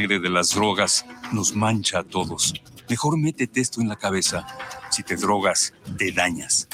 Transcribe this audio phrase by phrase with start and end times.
[0.00, 2.54] sangre de las drogas nos mancha a todos.
[2.88, 4.46] Mejor métete esto en la cabeza.
[4.90, 6.68] Si te drogas, te dañas.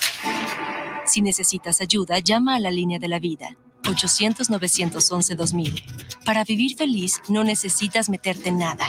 [1.06, 3.56] Si necesitas ayuda, llama a la línea de la vida.
[3.82, 5.82] 800-911-2000.
[6.24, 8.86] Para vivir feliz, no necesitas meterte en nada.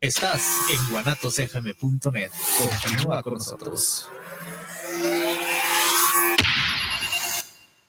[0.00, 2.30] Estás en guanatosfm.net.
[2.82, 4.08] Continúa con nosotros.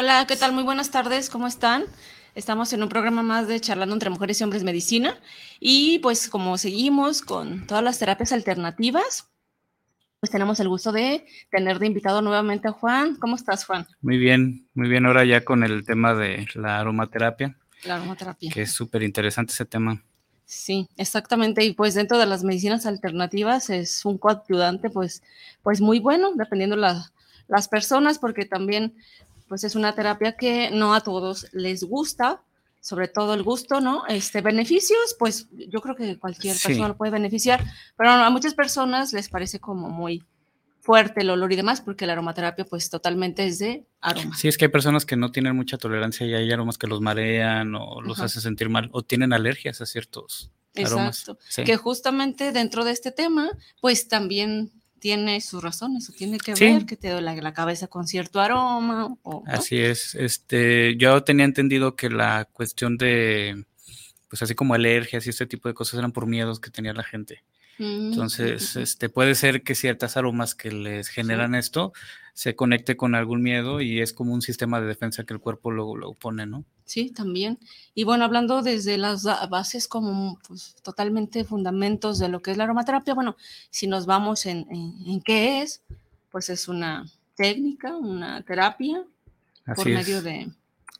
[0.00, 0.52] Hola, ¿qué tal?
[0.52, 1.82] Muy buenas tardes, ¿cómo están?
[2.36, 5.18] Estamos en un programa más de Charlando entre Mujeres y Hombres Medicina
[5.58, 9.28] y pues como seguimos con todas las terapias alternativas,
[10.20, 13.16] pues tenemos el gusto de tener de invitado nuevamente a Juan.
[13.16, 13.88] ¿Cómo estás, Juan?
[14.00, 15.04] Muy bien, muy bien.
[15.04, 17.58] Ahora ya con el tema de la aromaterapia.
[17.82, 18.52] La aromaterapia.
[18.52, 20.00] Que es súper interesante ese tema.
[20.44, 21.64] Sí, exactamente.
[21.64, 25.24] Y pues dentro de las medicinas alternativas es un coadyuvante pues,
[25.64, 27.10] pues muy bueno, dependiendo la,
[27.48, 28.94] las personas, porque también
[29.48, 32.42] pues es una terapia que no a todos les gusta,
[32.80, 34.06] sobre todo el gusto, ¿no?
[34.06, 37.64] Este, beneficios, pues yo creo que cualquier persona lo puede beneficiar,
[37.96, 40.24] pero a muchas personas les parece como muy
[40.80, 44.34] fuerte el olor y demás, porque la aromaterapia pues totalmente es de aroma.
[44.36, 47.02] Sí, es que hay personas que no tienen mucha tolerancia y hay aromas que los
[47.02, 51.28] marean o los hace sentir mal o tienen alergias a ciertos aromas.
[51.28, 51.64] Exacto.
[51.64, 53.50] Que justamente dentro de este tema,
[53.82, 58.06] pues también tiene sus razones o tiene que ver que te duele la, cabeza con
[58.06, 59.16] cierto aroma.
[59.22, 60.14] O, Así es.
[60.14, 63.64] Este, yo tenía entendido que la cuestión de,
[64.28, 67.04] pues así como alergias y este tipo de cosas eran por miedos que tenía la
[67.04, 67.44] gente.
[67.78, 71.92] Mm, Entonces, este, puede ser que ciertas aromas que les generan esto
[72.38, 75.72] se conecte con algún miedo y es como un sistema de defensa que el cuerpo
[75.72, 76.64] lo, lo pone, ¿no?
[76.84, 77.58] Sí, también.
[77.96, 82.62] Y bueno, hablando desde las bases como pues, totalmente fundamentos de lo que es la
[82.62, 83.36] aromaterapia, bueno,
[83.70, 85.82] si nos vamos en, en, qué es,
[86.30, 89.02] pues es una técnica, una terapia
[89.74, 90.48] por medio de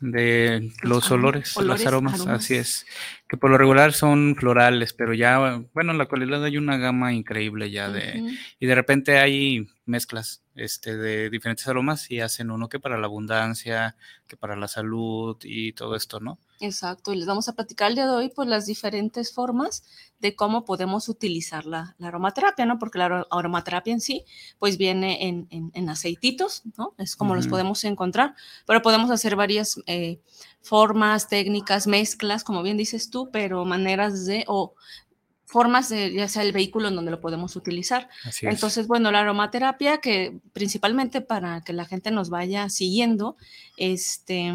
[0.00, 2.86] de los olores, los aromas, así es,
[3.28, 7.12] que por lo regular son florales, pero ya, bueno, en la actualidad hay una gama
[7.12, 12.68] increíble ya de, y de repente hay mezclas este, de diferentes aromas y hacen uno
[12.68, 16.38] que para la abundancia, que para la salud y todo esto, ¿no?
[16.60, 19.84] Exacto, y les vamos a platicar el día de hoy pues las diferentes formas
[20.18, 22.78] de cómo podemos utilizar la, aromaterapia, ¿no?
[22.78, 24.24] Porque la aromaterapia en sí
[24.58, 26.94] pues viene en, en, aceititos, ¿no?
[26.98, 28.34] Es como los podemos encontrar,
[28.66, 30.20] pero podemos hacer varias eh,
[30.60, 34.74] formas, técnicas, mezclas, como bien dices tú, pero maneras de, o
[35.48, 38.10] formas de ya sea el vehículo en donde lo podemos utilizar.
[38.42, 43.36] Entonces, bueno, la aromaterapia que principalmente para que la gente nos vaya siguiendo,
[43.78, 44.52] este,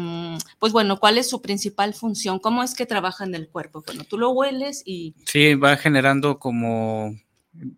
[0.60, 2.38] pues bueno, ¿cuál es su principal función?
[2.38, 3.82] ¿Cómo es que trabaja en el cuerpo?
[3.84, 5.16] Bueno, tú lo hueles y...
[5.26, 7.16] Sí, va generando como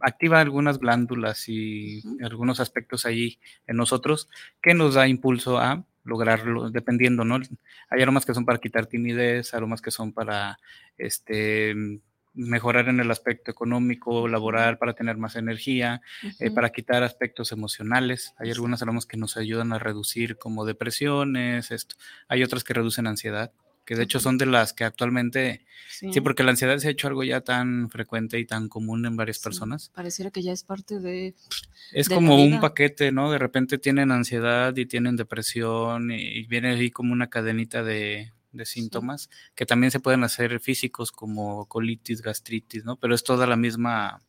[0.00, 4.28] activa algunas glándulas y algunos aspectos ahí en nosotros
[4.62, 7.40] que nos da impulso a lograrlo, dependiendo, ¿no?
[7.88, 10.58] Hay aromas que son para quitar timidez, aromas que son para
[10.98, 11.74] este
[12.36, 16.02] mejorar en el aspecto económico, laboral, para tener más energía,
[16.38, 18.34] eh, para quitar aspectos emocionales.
[18.38, 21.96] Hay algunas aromas que nos ayudan a reducir como depresiones, esto.
[22.28, 23.52] Hay otras que reducen ansiedad,
[23.84, 26.10] que de hecho son de las que actualmente, sí.
[26.20, 29.38] porque la ansiedad se ha hecho algo ya tan frecuente y tan común en varias
[29.38, 29.90] personas.
[29.94, 31.34] Pareciera que ya es parte de...
[31.92, 33.30] Es como un paquete, ¿no?
[33.30, 38.66] De repente tienen ansiedad y tienen depresión y viene ahí como una cadenita de, de
[38.66, 42.96] síntomas que también se pueden hacer físicos como colitis, gastritis, ¿no?
[42.96, 44.22] Pero es toda la misma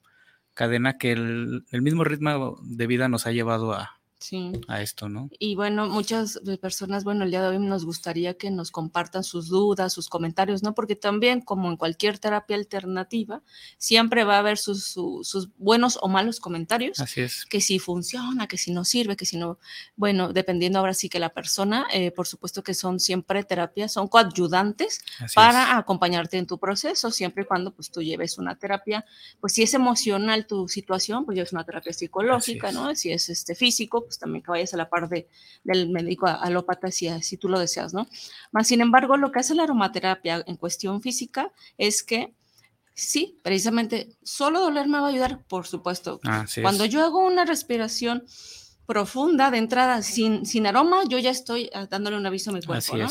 [0.54, 4.52] cadena que el, el mismo ritmo de vida nos ha llevado a, sí.
[4.68, 5.30] a esto, ¿no?
[5.40, 9.48] Y bueno, muchas personas, bueno, el día de hoy nos gustaría que nos compartan sus
[9.50, 10.74] dudas, sus comentarios, ¿no?
[10.74, 13.42] Porque también, como en cualquier terapia alternativa,
[13.78, 17.00] siempre va a haber sus, sus, buenos o malos comentarios.
[17.00, 17.46] Así es.
[17.46, 19.60] Que si funciona, que si no sirve, que si no,
[19.96, 24.08] bueno, dependiendo ahora sí que la persona, eh, por supuesto que son siempre terapias, son
[24.08, 25.02] coadyudantes
[25.34, 29.06] para acompañarte en tu proceso, siempre y cuando pues tú lleves una terapia,
[29.40, 32.96] pues si es emocional tu situación, pues lleves una terapia psicológica, ¿no?
[32.96, 35.28] Si es este físico, pues también que vayas a la par de,
[35.64, 38.08] del médico alópata si, si tú lo deseas, ¿no?
[38.52, 42.34] Más sin embargo, lo que hace la aromaterapia en cuestión física es que
[42.94, 46.20] sí, precisamente, solo doler me va a ayudar, por supuesto.
[46.62, 48.24] Cuando yo hago una respiración
[48.88, 52.62] profunda de entrada sin, sin aroma, yo ya estoy ah, dándole un aviso a mi
[52.62, 53.08] cuerpo, ¿no?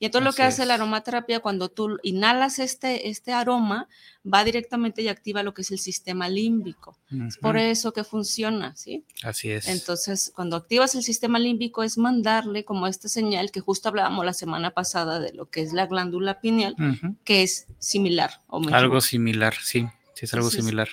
[0.00, 3.88] Y entonces lo que hace la aromaterapia, cuando tú inhalas este, este aroma,
[4.24, 6.96] va directamente y activa lo que es el sistema límbico.
[7.26, 9.04] Es por eso que funciona, ¿sí?
[9.24, 9.66] Así es.
[9.66, 14.34] Entonces, cuando activas el sistema límbico es mandarle como esta señal que justo hablábamos la
[14.34, 16.76] semana pasada de lo que es la glándula pineal,
[17.24, 18.42] que es similar.
[18.46, 19.00] O Algo equivoco.
[19.00, 20.88] similar, sí, sí es algo Entonces, similar.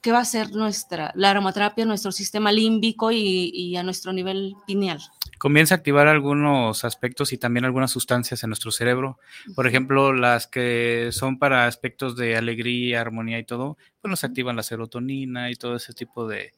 [0.00, 4.54] ¿Qué va a hacer nuestra, la aromaterapia nuestro sistema límbico y, y a nuestro nivel
[4.66, 5.00] pineal?
[5.38, 9.18] Comienza a activar algunos aspectos y también algunas sustancias en nuestro cerebro.
[9.54, 14.56] Por ejemplo, las que son para aspectos de alegría, armonía y todo, pues nos activan
[14.56, 16.52] la serotonina y todo ese tipo de,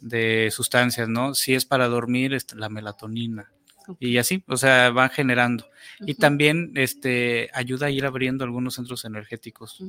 [0.00, 1.34] de sustancias, ¿no?
[1.34, 3.53] Si es para dormir, es la melatonina.
[3.98, 5.68] Y así, o sea, van generando.
[6.00, 9.82] Y también este, ayuda a ir abriendo algunos centros energéticos.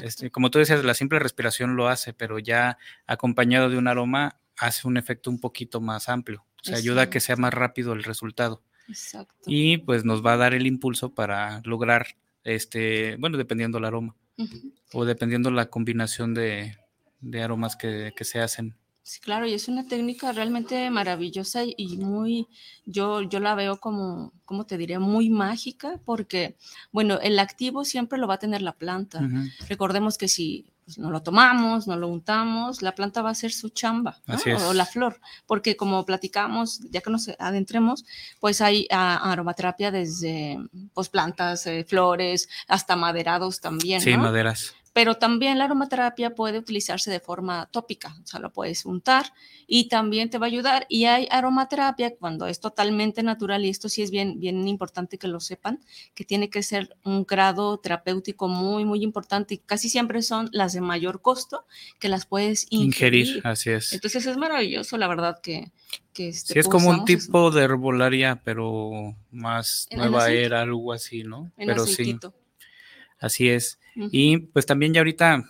[0.00, 4.38] Este, como tú decías, la simple respiración lo hace, pero ya acompañado de un aroma
[4.58, 6.44] hace un efecto un poquito más amplio.
[6.62, 8.62] O sea, ayuda a que sea más rápido el resultado.
[8.88, 9.34] Exacto.
[9.46, 14.16] Y pues nos va a dar el impulso para lograr, este, bueno, dependiendo el aroma
[14.92, 16.76] o dependiendo la combinación de,
[17.20, 18.76] de aromas que, que se hacen.
[19.08, 22.48] Sí, claro, y es una técnica realmente maravillosa y- muy,
[22.86, 24.98] yo, yo la veo como, ¿cómo te diría?
[24.98, 26.56] Muy mágica, porque,
[26.90, 29.20] bueno, el activo siempre lo va a tener la planta.
[29.68, 33.52] Recordemos que si pues, no lo tomamos, no lo untamos, la planta va a hacer
[33.52, 34.18] su chamba,
[34.66, 38.04] o la flor, porque como platicamos, ya que nos adentremos,
[38.40, 40.58] pues hay ah, aromaterapia desde
[40.94, 44.24] pues, plantas, eh, flores, hasta maderados también, Sí, ¿no?
[44.24, 44.74] maderas.
[44.96, 49.26] Pero también la aromaterapia puede utilizarse de forma tópica, o sea, lo puedes untar
[49.66, 50.86] y también te va a ayudar.
[50.88, 55.28] Y hay aromaterapia cuando es totalmente natural, y esto sí es bien, bien importante que
[55.28, 55.80] lo sepan,
[56.14, 60.72] que tiene que ser un grado terapéutico muy, muy importante y casi siempre son las
[60.72, 61.66] de mayor costo
[61.98, 63.26] que las puedes ingerir.
[63.26, 63.92] Ingerir, así es.
[63.92, 65.72] Entonces es maravilloso, la verdad, que,
[66.14, 70.62] que este, Sí, es como un eso tipo de herbolaria, pero más En nueva era,
[70.62, 71.52] algo así, ¿no?
[71.58, 72.32] en pero sí, aceitito.
[73.18, 73.78] Así es.
[74.12, 75.44] Y pues también ya ahorita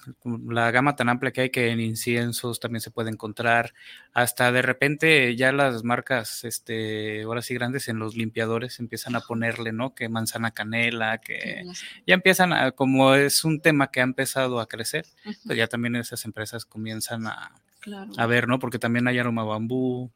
[0.48, 3.74] la gama tan amplia que hay que en inciensos también se puede encontrar,
[4.12, 9.20] hasta de repente ya las marcas, este, ahora sí grandes en los limpiadores empiezan a
[9.20, 9.96] ponerle, ¿no?
[9.96, 11.64] Que manzana canela, Que
[12.06, 15.06] ya empiezan a, como es un tema que ha empezado a crecer,
[15.44, 18.12] pues ya también esas empresas comienzan a, claro.
[18.16, 18.60] a ver, ¿no?
[18.60, 20.12] Porque también hay aroma bambú,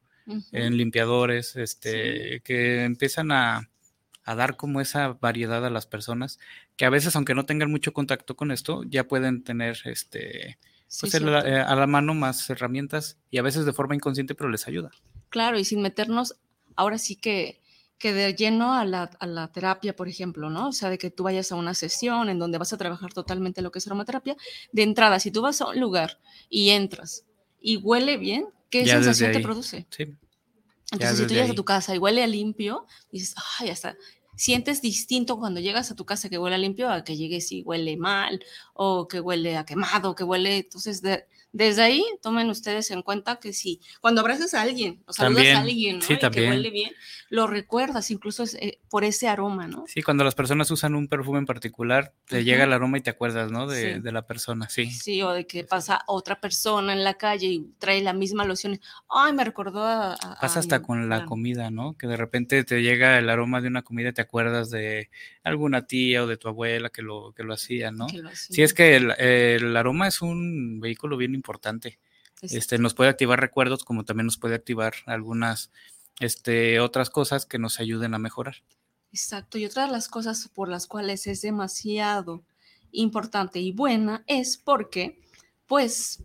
[0.52, 3.69] en limpiadores, este, que empiezan a,
[4.24, 6.38] a dar como esa variedad a las personas,
[6.76, 11.00] que a veces, aunque no tengan mucho contacto con esto, ya pueden tener este, Sí,
[11.02, 14.66] pues, el- a la mano más herramientas y a veces de forma inconsciente, pero les
[14.66, 14.90] ayuda.
[15.28, 16.36] Claro, y sin meternos
[16.76, 17.60] ahora sí que,
[17.98, 20.68] que de lleno a la, a la terapia, por ejemplo, ¿no?
[20.68, 23.62] O sea, de que tú vayas a una sesión en donde vas a trabajar totalmente
[23.62, 24.36] lo que es aromaterapia.
[24.72, 26.18] De entrada, si tú vas a un lugar
[26.48, 27.24] y entras
[27.60, 29.86] y huele bien, ¿qué Ya sensación te produce?
[29.90, 30.06] Sí,
[30.92, 31.52] Entonces, si tú llegas ahí.
[31.52, 33.96] a tu casa y huele a limpio, dices, ay, hasta
[34.36, 37.62] sientes distinto cuando llegas a tu casa que huele a limpio a que llegues y
[37.62, 38.42] huele mal
[38.74, 40.58] o que huele a quemado, que huele.
[40.58, 45.12] Entonces, de- desde ahí, tomen ustedes en cuenta que si cuando abrazas a alguien o
[45.12, 46.02] saludas También, a alguien ¿no?
[46.04, 46.92] sí, y que huele bien,
[47.28, 49.84] lo recuerdas incluso es, eh, por ese aroma, ¿no?
[49.88, 53.10] sí, cuando las personas usan un perfume en particular, te llega el aroma y te
[53.10, 53.66] acuerdas, ¿no?
[53.66, 54.00] De, Sí.
[54.00, 54.90] de la persona, sí.
[54.90, 58.80] Sí, o de que pasa otra persona en la calle y trae la misma loción.
[59.08, 60.14] Ay, me recordó a.
[60.14, 61.96] a- Pasa hasta con la comida, ¿no?
[61.96, 65.10] Que de repente te llega el aroma de una comida y te acuerdas de
[65.42, 68.06] alguna tía o de tu abuela que lo, que lo hacía, ¿no?
[68.06, 71.98] que lo Sí, es que el, el aroma es un vehículo bien importante.
[72.42, 75.70] Es- Este, nos puede activar recuerdos, como también nos puede activar algunas
[76.20, 78.56] este, otras cosas que nos ayuden a mejorar.
[79.12, 82.42] Exacto, y otra de las cosas por las cuales es demasiado
[82.92, 85.18] importante y buena es porque,
[85.66, 86.22] pues,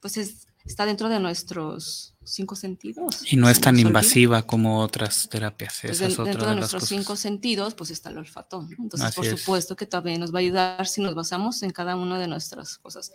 [0.00, 3.30] pues es- está dentro de nuestros cinco sentidos.
[3.32, 3.88] Y no es tan olvida.
[3.88, 5.78] invasiva como otras terapias.
[5.82, 6.88] Pues Esa den- es otra dentro de nuestros cosas.
[6.98, 8.62] cinco sentidos, pues está el olfato.
[8.62, 8.68] ¿no?
[8.84, 9.40] Entonces, Así por es.
[9.40, 12.78] supuesto que también nos va a ayudar si nos basamos en cada una de nuestras
[12.78, 13.12] cosas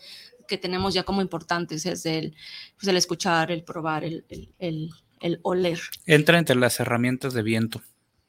[0.48, 2.36] que tenemos ya como importantes, es el,
[2.76, 5.80] pues el escuchar, el probar, el, el, el- el oler.
[6.06, 7.82] Entra entre las herramientas de viento,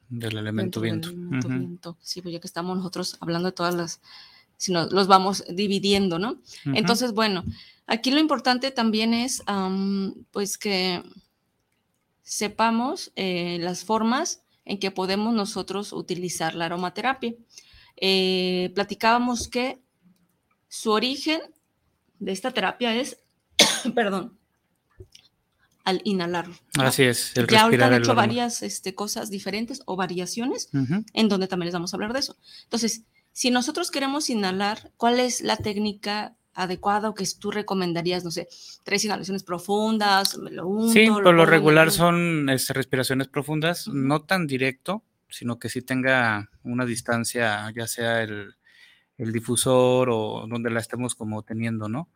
[0.08, 1.08] del elemento viento.
[1.08, 1.96] del elemento viento.
[2.00, 4.00] Sí, pues ya que estamos nosotros hablando de todas las,
[4.56, 6.40] si nos, los vamos dividiendo, ¿no?
[6.66, 7.42] Entonces, bueno,
[7.88, 9.42] aquí lo importante también es,
[10.30, 11.02] pues, que
[12.22, 17.34] sepamos eh, las formas en que podemos nosotros utilizar la aromaterapia.
[17.96, 19.78] Eh, platicábamos que
[20.68, 21.40] su origen
[22.24, 23.18] de esta terapia es,
[23.94, 24.38] perdón,
[25.84, 26.48] al inhalar.
[26.48, 26.82] ¿no?
[26.82, 30.70] Así es, el ya ahorita respirar han el hecho varias este, cosas diferentes o variaciones
[30.72, 32.38] en donde también les vamos a hablar de eso.
[32.64, 33.02] Entonces,
[33.32, 38.24] si nosotros queremos inhalar, ¿cuál es la técnica adecuada o que tú recomendarías?
[38.24, 38.48] No sé,
[38.82, 43.88] tres inhalaciones profundas, me lo unto, Sí, lo por lo regular son este, respiraciones profundas,
[43.88, 48.54] no tan directo, sino que sí tenga una distancia, ya sea el,
[49.16, 52.08] el difusor o donde la estemos como teniendo, ¿no?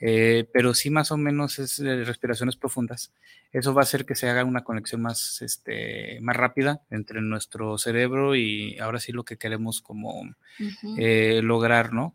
[0.00, 3.12] Eh, pero sí más o menos es de respiraciones profundas.
[3.52, 7.78] Eso va a hacer que se haga una conexión más, este, más rápida entre nuestro
[7.78, 10.22] cerebro y ahora sí lo que queremos como
[10.98, 12.14] eh, lograr, ¿no?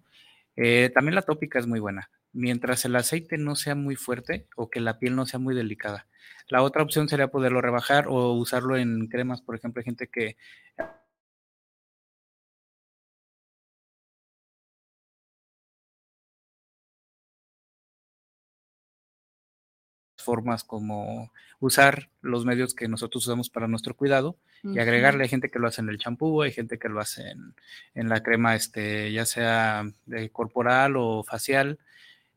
[0.57, 2.09] Eh, también la tópica es muy buena.
[2.33, 6.07] Mientras el aceite no sea muy fuerte o que la piel no sea muy delicada.
[6.49, 9.41] La otra opción sería poderlo rebajar o usarlo en cremas.
[9.41, 10.35] Por ejemplo, hay gente que
[20.25, 25.23] formas como usar los medios que nosotros usamos para nuestro cuidado y agregarle.
[25.23, 27.53] Hay gente que lo hace en el champú, hay gente que lo hace en,
[27.93, 31.77] en la crema, este, ya sea de corporal o facial.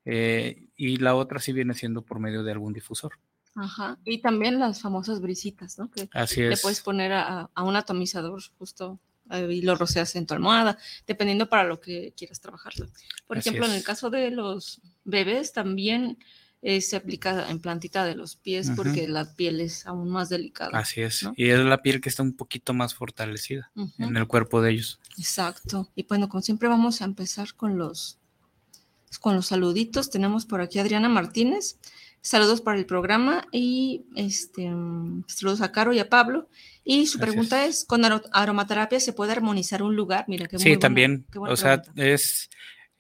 [0.05, 3.13] eh, y la otra sí viene siendo por medio de algún difusor.
[3.55, 3.99] Ajá.
[4.05, 5.91] Y también las famosas brisitas, ¿no?
[5.91, 6.63] Que Así le es.
[6.63, 11.49] puedes poner a, a un atomizador justo eh, y lo roceas en tu almohada, dependiendo
[11.49, 12.87] para lo que quieras trabajarlo.
[13.27, 16.19] Por Así ejemplo, en el caso de los bebés también
[16.63, 20.77] eh, se aplica en plantita de los pies porque la piel es aún más delicada.
[20.79, 21.23] Así es.
[21.23, 21.33] ¿no?
[21.37, 24.99] Y es la piel que está un poquito más fortalecida en el cuerpo de ellos.
[25.19, 25.89] Exacto.
[25.95, 28.19] Y bueno, como siempre vamos a empezar con los
[29.21, 30.11] con los saluditos.
[30.11, 31.79] Tenemos por aquí a Adriana Martínez.
[32.21, 36.49] Saludos para el programa y este mm, saludos a Caro y a Pablo.
[36.85, 37.21] Y su Gracias.
[37.35, 40.25] pregunta es, ¿con aro- aromaterapia se puede armonizar un lugar?
[40.27, 41.27] Mira, qué muy Sí, buena- también.
[41.33, 42.51] qué buena O sea, es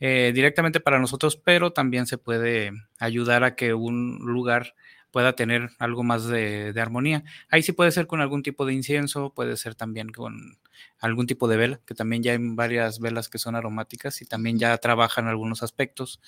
[0.00, 4.74] eh, directamente para nosotros, pero también se puede ayudar a que un lugar
[5.10, 7.24] pueda tener algo más de, de armonía.
[7.48, 10.58] Ahí sí puede ser con algún tipo de incienso, puede ser también con
[11.00, 14.58] algún tipo de vela, que también ya hay varias velas que son aromáticas y también
[14.58, 16.20] ya trabajan algunos aspectos.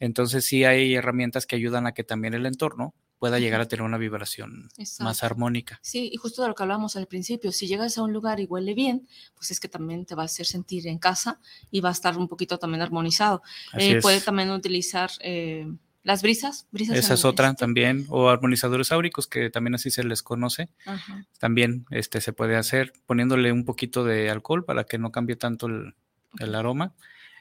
[0.00, 3.84] Entonces sí hay herramientas que ayudan a que también el entorno pueda llegar a tener
[3.84, 5.78] una vibración más armónica.
[5.80, 8.46] Sí, y justo de lo que hablábamos al principio, si llegas a un lugar y
[8.46, 11.38] huele bien, pues es que también te va a hacer sentir en casa
[11.70, 13.44] y va a estar un poquito también armonizado.
[13.78, 18.90] Eh, puede también utilizar eh, las brisas, brisas Esa es otra este, también, o armonizadores
[18.90, 20.70] áuricos, que también así se les conoce.
[20.84, 21.24] ajá.
[21.38, 25.66] También este, se puede hacer poniéndole un poquito de alcohol para que no cambie tanto
[25.66, 25.94] el,
[26.40, 26.92] el aroma.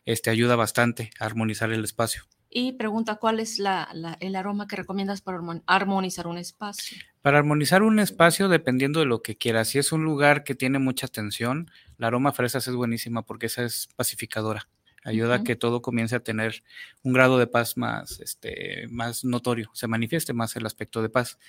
[0.06, 2.26] Este ayuda bastante a armonizar el espacio.
[2.54, 6.98] Y pregunta, ¿cuál es la, la- el aroma que recomiendas para armon- armonizar un espacio?
[7.22, 10.78] Para armonizar un espacio, dependiendo de lo que quieras, si es un lugar que tiene
[10.78, 14.68] mucha tensión, la aroma fresas es buenísima porque esa es pacificadora.
[15.06, 16.62] Ayuda a que todo comience a tener
[17.04, 21.40] un grado de paz más, este, más notorio, se manifieste más el aspecto de paz.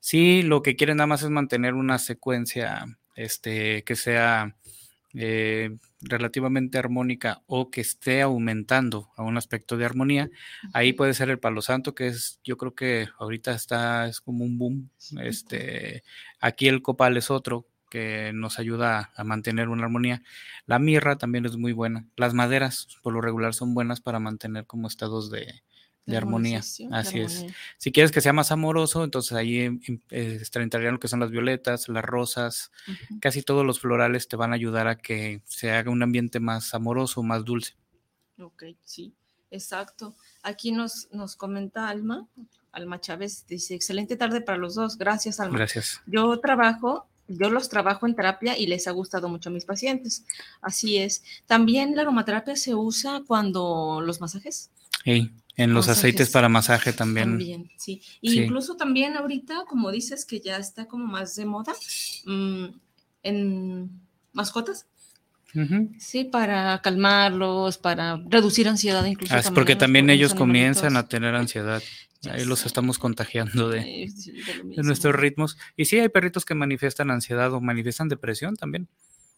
[0.00, 4.56] Si lo que quieren nada más es mantener una secuencia este, que sea
[5.14, 10.30] eh, relativamente armónica o que esté aumentando a un aspecto de armonía,
[10.72, 14.44] ahí puede ser el palo santo, que es, yo creo que ahorita está, es como
[14.44, 14.90] un boom.
[15.22, 16.02] Este,
[16.40, 20.22] aquí el copal es otro que nos ayuda a mantener una armonía.
[20.66, 22.06] La mirra también es muy buena.
[22.16, 25.62] Las maderas, por lo regular, son buenas para mantener como estados de,
[26.08, 26.60] de armonía.
[26.60, 27.44] de Así es.
[27.76, 31.88] Si quieres que sea más amoroso, entonces ahí eh, entrarían lo que son las violetas,
[31.88, 32.72] las rosas,
[33.20, 36.74] casi todos los florales te van a ayudar a que se haga un ambiente más
[36.74, 37.74] amoroso, más dulce.
[38.40, 39.12] Ok, sí,
[39.50, 40.16] exacto.
[40.42, 42.26] Aquí nos, nos comenta Alma,
[42.72, 44.96] Alma Chávez, dice, excelente tarde para los dos.
[44.96, 45.58] Gracias, Alma.
[45.58, 46.00] Gracias.
[46.06, 50.24] Yo trabajo, yo los trabajo en terapia y les ha gustado mucho a mis pacientes.
[50.62, 51.22] Así es.
[51.46, 54.70] También la aromaterapia se usa cuando los masajes.
[55.04, 55.98] Y en los Masajes.
[55.98, 57.28] aceites para masaje también.
[57.32, 58.00] También, sí.
[58.22, 58.40] Y Sí.
[58.44, 61.74] incluso también ahorita, como dices, que ya está como más de moda,
[62.24, 62.64] mm,
[63.24, 63.90] en
[64.32, 64.86] mascotas,
[65.98, 69.34] sí, para calmarlos, para reducir ansiedad incluso.
[69.34, 71.82] Ah, es porque también ellos comienzan a tener ansiedad.
[72.20, 75.56] Ya Ahí los estamos contagiando de, sí, de nuestros ritmos.
[75.76, 78.88] Y sí, hay perritos que manifiestan ansiedad o manifiestan depresión también.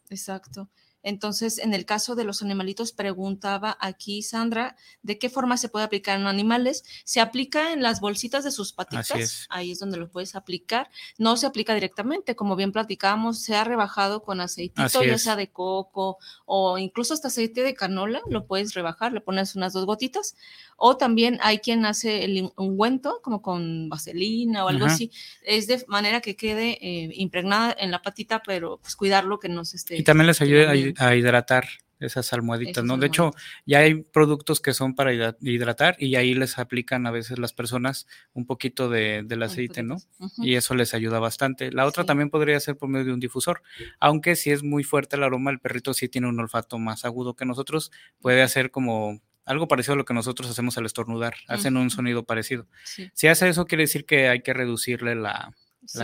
[0.09, 0.69] Exacto.
[1.03, 5.85] Entonces, en el caso de los animalitos, preguntaba aquí Sandra, ¿de qué forma se puede
[5.85, 6.85] aplicar en animales?
[7.05, 9.47] Se aplica en las bolsitas de sus patitas, es.
[9.49, 10.91] ahí es donde lo puedes aplicar.
[11.19, 15.23] No se aplica directamente, como bien platicábamos, se ha rebajado con aceitito, Así ya es.
[15.23, 19.73] sea de coco o incluso hasta aceite de canola, lo puedes rebajar, le pones unas
[19.73, 20.37] dos gotitas.
[20.83, 24.95] O también hay quien hace el ungüento, como con vaselina o algo Ajá.
[24.95, 25.11] así.
[25.43, 29.65] Es de manera que quede eh, impregnada en la patita, pero pues cuidarlo que no
[29.67, 29.97] se esté.
[29.97, 30.90] Y también les ayuda a, dañando.
[30.99, 31.67] A hidratar
[32.01, 32.97] esas almohaditas, ¿no?
[32.97, 33.33] De hecho,
[33.67, 37.53] ya hay productos que son para hidra- hidratar y ahí les aplican a veces las
[37.53, 39.99] personas un poquito de, del aceite, ¿no?
[40.39, 41.71] Y eso les ayuda bastante.
[41.71, 42.07] La otra Sí.
[42.07, 43.63] también podría ser por medio de un difusor,
[43.99, 47.37] aunque si es muy fuerte el aroma, el perrito sí tiene un olfato más agudo
[47.37, 51.77] que nosotros, puede hacer como algo parecido a lo que nosotros hacemos al estornudar, hacen
[51.77, 52.67] un sonido parecido.
[52.85, 55.53] Sí, Si hace eso, quiere decir que hay que reducirle la,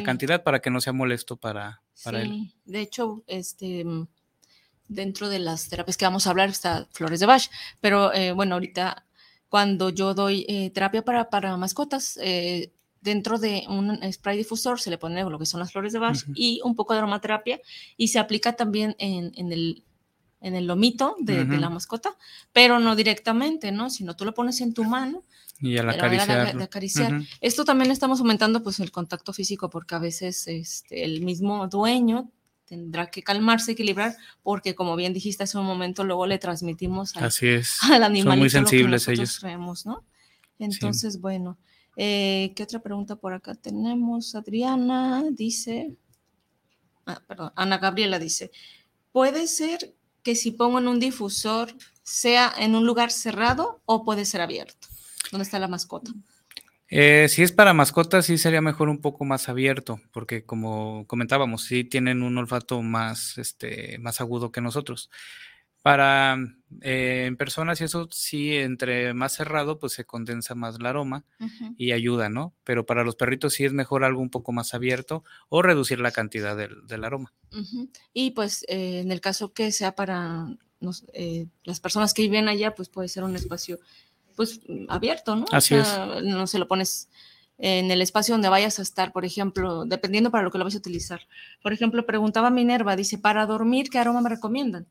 [0.04, 2.52] cantidad para que no sea molesto para, para él.
[2.64, 4.08] De hecho, este, mm,
[4.88, 7.48] dentro de las terapias que vamos a hablar está flores de Bach,
[7.80, 9.04] pero eh, bueno, ahorita
[9.48, 14.90] cuando yo doy eh, terapia para, para mascotas, eh, dentro de un spray difusor se
[14.90, 16.32] le pone lo que son las flores de Bach Ujú.
[16.34, 17.60] y un poco de aromaterapia
[17.96, 19.82] y se aplica también en, en el
[20.42, 22.14] en el lomito de, de la mascota,
[22.52, 23.88] pero no directamente, ¿no?
[23.90, 25.24] Sino tú lo pones en tu mano
[25.60, 27.14] Y al manera de- de acariciar.
[27.14, 27.24] Ujú.
[27.40, 31.66] Esto también le estamos aumentando pues el contacto físico porque a veces este, el mismo
[31.68, 32.30] dueño
[32.66, 37.24] tendrá que calmarse, equilibrar, porque como bien dijiste hace un momento, luego le transmitimos al,
[37.24, 37.78] Así es.
[37.90, 39.42] al animalito lo que sensibles ellos.
[39.86, 40.04] ¿no?
[40.58, 41.58] Entonces, bueno,
[41.96, 44.34] eh, ¿qué otra pregunta por acá tenemos?
[44.34, 45.96] Adriana dice,
[47.06, 48.50] ah, perdón, Ana Gabriela dice,
[49.12, 54.24] ¿puede ser que si pongo en un difusor sea en un lugar cerrado o puede
[54.24, 54.88] ser abierto?
[55.30, 56.12] ¿Dónde está la mascota?
[56.88, 61.62] Eh, si es para mascotas, sí sería mejor un poco más abierto, porque como comentábamos,
[61.64, 65.10] sí tienen un olfato más, este, más agudo que nosotros.
[65.82, 66.36] Para
[66.80, 71.24] eh, en personas y eso sí, entre más cerrado, pues se condensa más el aroma
[71.78, 72.54] y ayuda, ¿no?
[72.64, 76.10] Pero para los perritos sí es mejor algo un poco más abierto o reducir la
[76.10, 77.32] cantidad del, del aroma.
[78.12, 80.46] Y pues eh, en el caso que sea para
[80.80, 83.78] nos- eh, las personas que viven allá, pues puede ser un espacio
[84.36, 85.44] pues abierto, ¿no?
[85.44, 85.98] O Así es.
[86.22, 87.08] No se lo pones
[87.58, 90.74] en el espacio donde vayas a estar, por ejemplo, dependiendo para lo que lo vas
[90.74, 91.22] a utilizar.
[91.62, 94.86] Por ejemplo, preguntaba Minerva, dice, para dormir, ¿qué aroma me recomiendan?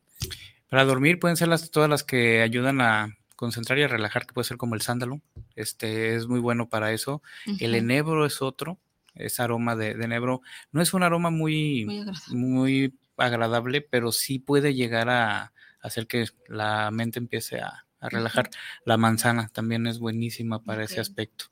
[0.68, 4.34] Para dormir pueden ser las, todas las que ayudan a concentrar y a relajar, que
[4.34, 5.20] puede ser como el sándalo.
[5.54, 7.22] Este es muy bueno para eso.
[7.60, 8.78] El enebro es otro,
[9.14, 10.40] es aroma de, de enebro.
[10.72, 12.34] No es un aroma muy, Muy agradable.
[12.34, 18.50] muy agradable, pero sí puede llegar a hacer que la mente empiece a, a relajar.
[18.84, 21.46] La manzana también es buenísima para ese aspecto.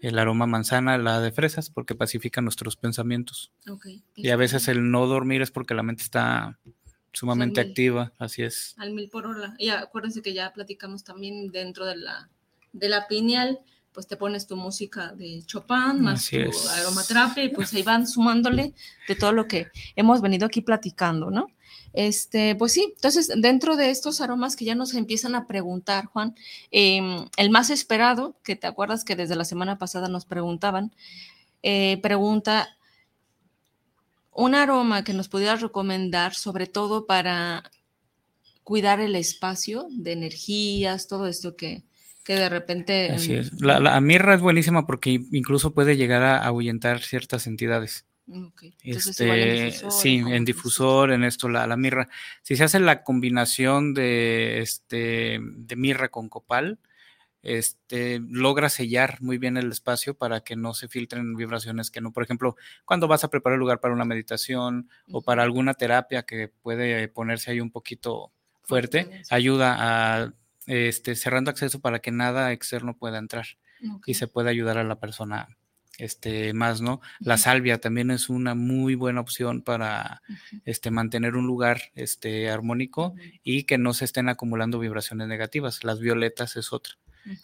[0.00, 3.52] El aroma manzana, la de fresas, porque pacifica nuestros pensamientos.
[4.14, 6.58] Y a veces el no dormir es porque la mente está
[7.12, 8.74] sumamente activa, así es.
[8.78, 9.54] al mil por hora.
[9.58, 12.30] Y acuérdense que ya platicamos también dentro de la,
[12.72, 13.58] de la pineal,
[13.92, 16.68] pues te pones tu música de Chopin, más Así tu es.
[16.68, 18.74] aromaterapia, y pues ahí van sumándole
[19.08, 21.48] de todo lo que hemos venido aquí platicando, ¿no?
[21.92, 26.36] Este, pues sí, entonces dentro de estos aromas que ya nos empiezan a preguntar, Juan,
[26.70, 30.94] em, el más esperado, que te acuerdas que desde la semana pasada nos preguntaban,
[31.62, 32.68] eh, pregunta
[34.32, 37.64] un aroma que nos pudieras recomendar, sobre todo para
[38.62, 41.82] cuidar el espacio de energías, todo esto que,
[42.24, 43.10] que de repente...
[43.10, 43.60] Así em, es.
[43.60, 48.06] La, la mirra es buenísima porque incluso puede llegar a ahuyentar ciertas entidades.
[48.26, 52.08] entonces en Este, difusor, sí, en difusor, en esto, la, la mirra.
[52.42, 56.78] Si se hace la combinación de, este, de mirra con copal,
[57.42, 62.12] este, logra sellar muy bien el espacio para que no se filtren vibraciones que no,
[62.12, 66.24] por ejemplo, cuando vas a preparar el lugar para una meditación o para alguna terapia
[66.24, 68.30] que puede ponerse ahí un poquito
[68.62, 70.34] fuerte, ayuda a
[70.70, 73.46] este, cerrando acceso para que nada externo pueda entrar
[74.06, 75.48] y se puede ayudar a la persona
[75.98, 77.00] este más, ¿no?
[77.18, 80.22] La salvia también es una muy buena opción para
[80.64, 85.82] este mantener un lugar este armónico y que no se estén acumulando vibraciones negativas.
[85.82, 86.94] Las violetas es otra,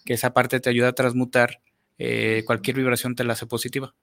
[0.05, 1.61] que esa parte te ayuda a transmutar
[1.99, 3.95] eh, cualquier vibración te la hace positiva.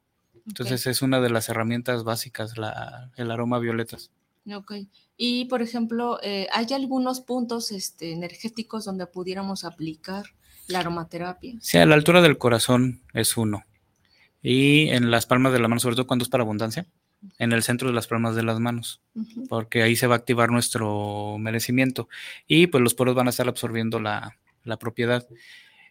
[0.45, 4.11] Entonces es una de las herramientas básicas la, el aroma violetas.
[4.53, 4.73] Ok.
[5.17, 10.25] Y por ejemplo, eh, ¿hay algunos puntos este, energéticos donde pudiéramos aplicar
[10.67, 11.53] la aromaterapia?
[11.61, 13.63] Sí, a la altura del corazón es uno.
[14.41, 16.85] Y en las palmas de la mano, sobre todo cuando es para abundancia,
[17.39, 19.01] en el centro de las palmas de las manos.
[19.47, 22.09] Porque ahí se va a activar nuestro merecimiento
[22.47, 25.25] y pues los poros van a estar absorbiendo la, la propiedad.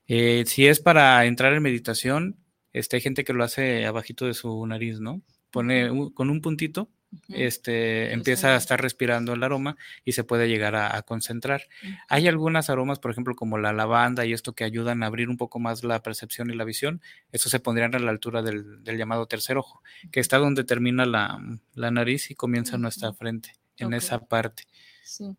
[0.08, 2.36] Eh, si es para entrar en meditación,
[2.74, 5.22] este, hay gente que lo hace abajito de su nariz, ¿no?
[5.50, 6.88] Pone un- con un puntito,
[7.28, 11.62] este, empieza a estar respirando el aroma y se puede llegar a, a concentrar.
[12.08, 15.36] Hay algunas aromas, por ejemplo, como la lavanda y esto que ayudan a abrir un
[15.36, 17.00] poco más la percepción y la visión.
[17.30, 21.06] Eso se pondrían a la altura del, del llamado tercer ojo, que está donde termina
[21.06, 21.40] la,
[21.74, 24.64] la nariz y comienza nuestra frente, en esa parte.
[25.04, 25.36] Sí.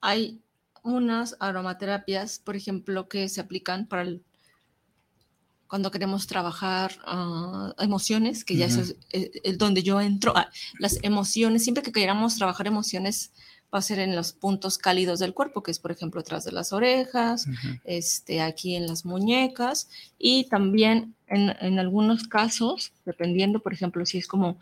[0.00, 0.40] Hay
[0.82, 4.22] unas aromaterapias, por ejemplo, que se aplican para el-
[5.70, 10.32] cuando queremos trabajar ah, emociones, que ya eso es eh, eh, donde yo entro.
[10.36, 13.30] ah, las emociones, siempre que queramos trabajar emociones,
[13.72, 16.50] va a ser en los puntos cálidos del cuerpo, que es, por ejemplo, atrás de
[16.50, 17.46] las orejas,
[17.84, 19.88] este, aquí en las muñecas.
[20.18, 24.58] Y también en, en algunos casos, dependiendo, por ejemplo, si es como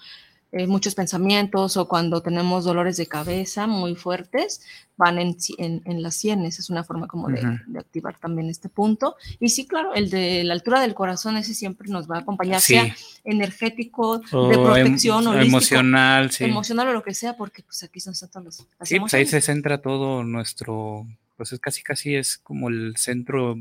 [0.51, 4.63] eh, muchos pensamientos o cuando tenemos dolores de cabeza muy fuertes,
[4.97, 6.59] van en, en, en las sienes.
[6.59, 7.41] Es una forma como de,
[7.79, 9.17] activar también este punto.
[9.39, 12.61] Y sí, claro, el de la altura del corazón, ese siempre nos va a acompañar,
[12.61, 12.75] Sí.
[12.75, 16.45] sea energético, O de em- protección, o emocional, sí.
[16.45, 19.27] emocional o lo que sea, porque pues aquí son todas las, las Sí, pues ahí
[19.27, 21.07] se centra todo nuestro,
[21.37, 23.59] pues es casi casi es como el centro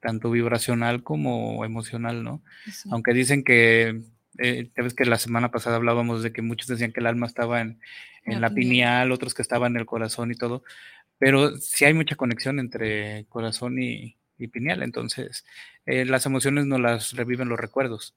[0.00, 2.40] tanto vibracional como emocional, ¿no?
[2.72, 2.88] Sí.
[2.92, 4.00] Aunque dicen que,
[4.38, 7.26] eh, ya ves que la semana pasada hablábamos de que muchos decían que el alma
[7.26, 7.80] estaba en,
[8.24, 9.12] en La la pineal.
[9.12, 10.62] otros que estaban en el corazón y todo,
[11.18, 15.44] pero sí hay mucha conexión entre corazón y, y pineal, entonces
[15.84, 18.14] eh, las emociones no las reviven los recuerdos.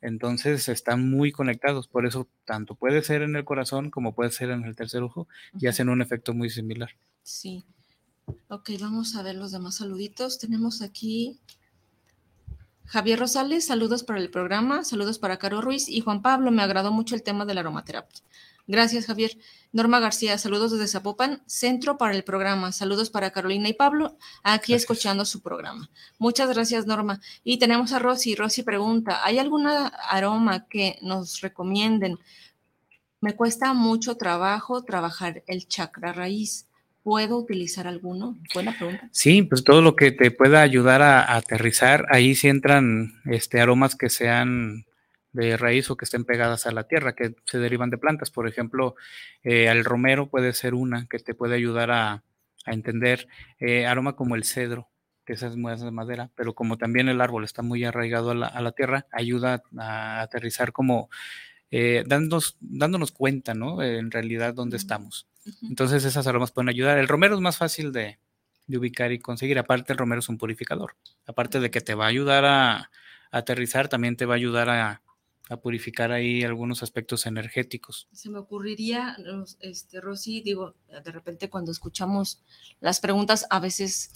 [0.00, 4.50] Entonces están muy conectados, por eso tanto puede ser en el corazón como puede ser
[4.50, 6.90] en el tercer ojo y hacen un efecto muy similar.
[7.22, 7.64] Sí.
[8.48, 10.38] Ok, vamos a ver los demás saluditos.
[10.38, 11.40] Tenemos aquí
[12.90, 16.90] Javier Rosales, saludos para el programa, saludos para Caro Ruiz y Juan Pablo, me agradó
[16.90, 18.20] mucho el tema de la aromaterapia.
[18.66, 19.38] Gracias, Javier.
[19.70, 22.72] Norma García, saludos desde Zapopan, Centro para el programa.
[22.72, 24.80] Saludos para Carolina y Pablo, aquí Gracias.
[24.80, 25.88] escuchando su programa.
[26.18, 27.20] Muchas gracias, Norma.
[27.44, 28.34] Y tenemos a Rosy.
[28.34, 32.18] Rosy pregunta, ¿hay alguna aroma que nos recomienden?
[33.20, 36.66] Me cuesta mucho trabajo trabajar el chakra raíz.
[37.02, 38.38] ¿Puedo utilizar alguno?
[38.54, 39.08] Buena pregunta.
[39.10, 43.60] Sí, pues todo lo que te pueda ayudar a, a aterrizar, ahí sí entran este,
[43.60, 44.84] aromas que sean
[45.32, 48.30] de raíz o que estén pegadas a la tierra, que se derivan de plantas.
[48.30, 48.96] Por ejemplo,
[49.42, 52.22] eh, el romero puede ser una que te puede ayudar a,
[52.66, 54.88] a entender eh, aroma como el cedro,
[55.24, 58.34] que esa es más de madera, pero como también el árbol está muy arraigado a
[58.34, 61.08] la, a la tierra, ayuda a aterrizar como
[61.70, 63.82] eh, dándonos, dándonos cuenta, ¿no?
[63.82, 65.28] En realidad dónde estamos.
[65.62, 66.98] Entonces esas aromas pueden ayudar.
[66.98, 68.18] El romero es más fácil de,
[68.66, 69.58] de ubicar y conseguir.
[69.58, 70.96] Aparte, el romero es un purificador.
[71.26, 72.88] Aparte de que te va a ayudar a, a
[73.30, 75.02] aterrizar, también te va a ayudar a,
[75.48, 78.08] a purificar ahí algunos aspectos energéticos.
[78.12, 79.16] Se me ocurriría,
[79.60, 82.42] este, Rosy, digo, de repente cuando escuchamos
[82.80, 84.12] las preguntas, a veces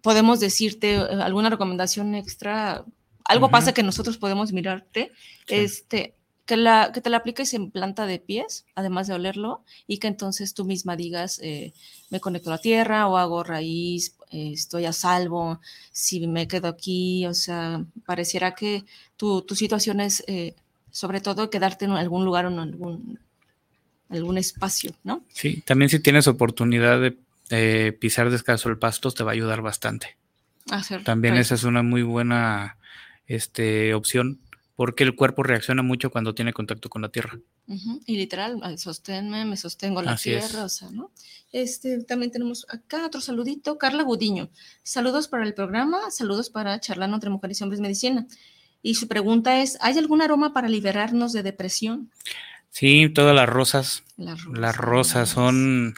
[0.00, 2.84] podemos decirte eh, alguna recomendación extra.
[3.24, 5.12] Algo pasa que nosotros podemos mirarte,
[5.46, 5.54] Sí.
[5.54, 6.14] este,
[6.52, 10.06] que, la, que te la apliques en planta de pies, además de olerlo, y que
[10.06, 11.72] entonces tú misma digas, eh,
[12.10, 15.62] me conecto a la tierra o hago raíz, eh, estoy a salvo,
[15.92, 18.84] si me quedo aquí, o sea, pareciera que
[19.16, 20.54] tu, tu situación es, eh,
[20.90, 23.18] sobre todo, quedarte en algún lugar o en algún,
[24.10, 25.24] algún espacio, ¿no?
[25.32, 27.16] Sí, también si tienes oportunidad de
[27.48, 30.18] eh, pisar descalzo el pasto, te va a ayudar bastante.
[30.70, 31.46] Hacer También raíz.
[31.46, 32.76] esa es una muy buena
[33.26, 34.38] este, opción,
[34.74, 37.38] porque el cuerpo reacciona mucho cuando tiene contacto con la tierra.
[38.06, 40.46] Y literal, al sosténme, me sostengo en la Así es.
[40.48, 41.10] tierra, o sea, ¿no?
[41.52, 44.48] Este, también tenemos acá otro saludito, Carla Gudiño.
[44.82, 48.26] Saludos para el programa, saludos para Charlando entre Mujeres y Hombres Medicina.
[48.82, 52.10] Y su pregunta es, ¿hay algún aroma para liberarnos de depresión?
[52.70, 55.94] Sí, todas las rosas, Las Las rosas son,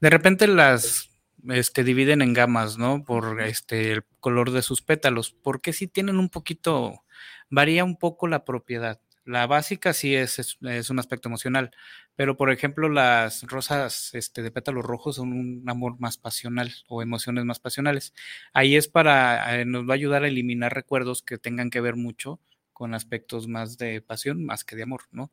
[0.00, 1.10] de repente las
[1.50, 3.04] este, dividen en gamas, ¿no?
[3.04, 7.04] Por este, el color de sus pétalos, porque sí tienen un poquito,
[7.50, 9.00] varía un poco la propiedad.
[9.24, 11.70] La básica sí es, es, es un aspecto emocional,
[12.14, 17.02] pero por ejemplo las rosas este, de pétalos rojos son un amor más pasional o
[17.02, 18.12] emociones más pasionales.
[18.52, 21.96] Ahí es para, eh, nos va a ayudar a eliminar recuerdos que tengan que ver
[21.96, 22.40] mucho
[22.74, 25.30] con aspectos más de pasión más que de amor, ¿no?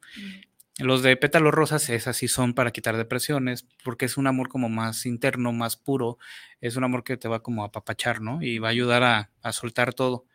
[0.82, 4.67] Los de pétalos rosas, esas sí son para quitar depresiones, porque es un amor como
[4.70, 6.17] más interno, más puro,
[6.60, 8.41] es un amor que te va como a apapachar, ¿no?
[8.41, 10.26] Y va a ayudar a, a soltar todo.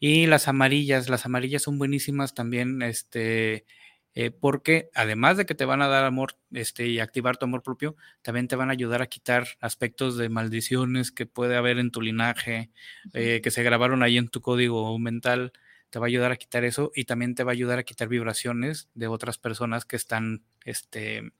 [0.00, 3.66] Y las amarillas, las amarillas son buenísimas también, este,
[4.14, 7.62] eh, porque además de que te van a dar amor este, y activar tu amor
[7.62, 11.90] propio, también te van a ayudar a quitar aspectos de maldiciones que puede haber en
[11.90, 12.70] tu linaje,
[13.14, 15.52] eh, que se grabaron ahí en tu código mental
[15.90, 18.08] te va a ayudar a quitar eso y también te va a ayudar a quitar
[18.08, 21.32] vibraciones de otras personas que están, este,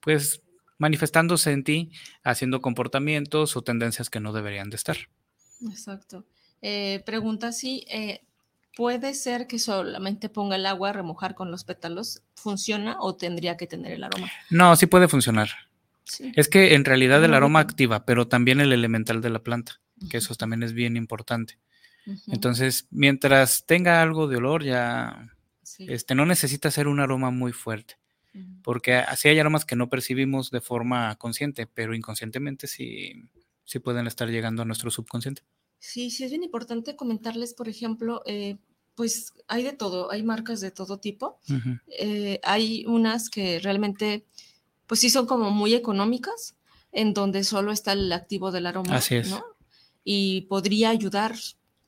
[0.00, 0.42] pues,
[0.78, 4.96] manifestándose en ti, haciendo comportamientos o tendencias que no deberían de estar.
[5.70, 6.24] Exacto.
[6.62, 8.24] Eh, pregunta si eh,
[8.76, 13.56] puede ser que solamente ponga el agua a remojar con los pétalos, ¿funciona o tendría
[13.56, 14.30] que tener el aroma?
[14.50, 15.48] No, sí puede funcionar.
[16.04, 16.32] Sí.
[16.36, 19.80] Es que en realidad el aroma activa, pero también el elemental de la planta,
[20.10, 21.58] que eso también es bien importante.
[22.26, 27.52] Entonces, mientras tenga algo de olor, ya sí, este, no necesita ser un aroma muy
[27.52, 27.96] fuerte.
[28.62, 33.12] porque así hay aromas que no percibimos de forma consciente, pero inconscientemente sí,
[33.64, 35.42] sí pueden estar llegando a nuestro subconsciente.
[35.78, 38.56] Sí, sí es bien importante comentarles, por ejemplo, eh,
[38.94, 41.38] pues hay de todo, hay marcas de todo tipo.
[41.48, 41.78] Ujú.
[41.88, 44.24] Eh, hay unas que realmente,
[44.86, 46.56] pues sí son como muy económicas,
[46.90, 49.30] en donde solo está el activo del aroma, Así es.
[49.30, 49.44] ¿no?
[50.04, 51.34] Y podría ayudar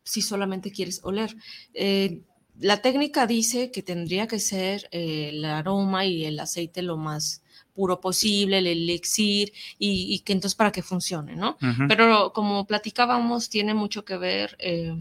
[0.07, 1.37] si solamente quieres oler.
[1.75, 2.23] Eh,
[2.59, 7.43] la técnica dice que tendría que ser eh, el aroma y el aceite lo más
[7.75, 11.59] puro posible, el elixir, y, y que entonces para que funcione, ¿no?
[11.89, 14.97] Pero como platicábamos, tiene mucho que ver eh,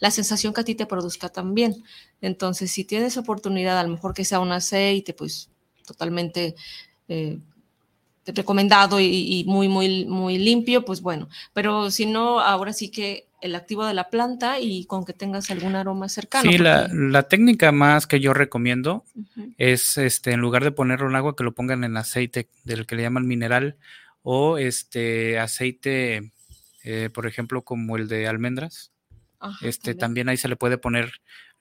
[0.00, 1.84] la sensación que a ti te produzca también.
[2.22, 5.50] Entonces, si tienes oportunidad, a lo mejor que sea un aceite, pues
[5.86, 6.54] totalmente
[7.08, 7.38] eh,
[8.24, 11.28] recomendado y, y muy, muy, muy limpio, pues bueno.
[11.52, 15.50] Pero si no, ahora sí que el activo de la planta y con que tengas
[15.50, 16.50] algún aroma cercano.
[16.50, 19.04] Sí, la, porque- la técnica más que yo recomiendo
[19.58, 22.96] es este en lugar de ponerlo en agua que lo pongan en aceite del que
[22.96, 23.76] le llaman mineral
[24.22, 26.32] o este aceite
[26.82, 28.90] eh, por ejemplo como el de almendras
[29.38, 31.12] ajá, este también ahí se le puede poner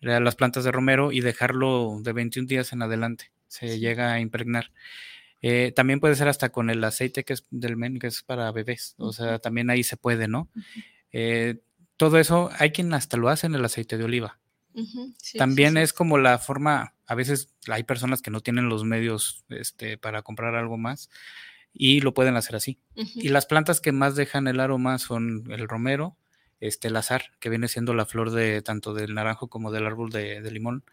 [0.02, 3.80] a las plantas de romero y dejarlo de 21 días en adelante se Sí.
[3.80, 4.72] llega a impregnar
[5.42, 8.52] Eh, también puede ser hasta con el aceite que es del men que es para
[8.52, 10.48] bebés o sea también ahí se puede no.
[11.18, 11.62] Eh,
[11.96, 14.38] todo eso hay quien hasta lo hace en el aceite de oliva
[15.18, 15.80] sí, también sí.
[15.80, 20.22] es como la forma, a veces hay personas que no tienen los medios este, para
[20.22, 21.10] comprar algo más
[21.74, 22.80] y lo pueden hacer así.
[22.96, 26.18] Y las plantas que más dejan el aroma son el romero,
[26.62, 30.10] este, el azar, que viene siendo la flor de tanto del naranjo como del árbol
[30.10, 30.84] de, de limón,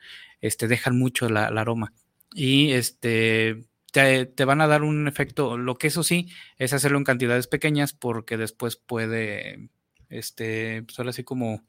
[0.40, 1.92] este, dejan mucho la, el aroma.
[2.34, 6.98] Y este, te, te van a dar un efecto, lo que eso sí, es hacerlo
[6.98, 9.68] en cantidades pequeñas porque después puede,
[10.12, 11.62] este, pues ahora sí como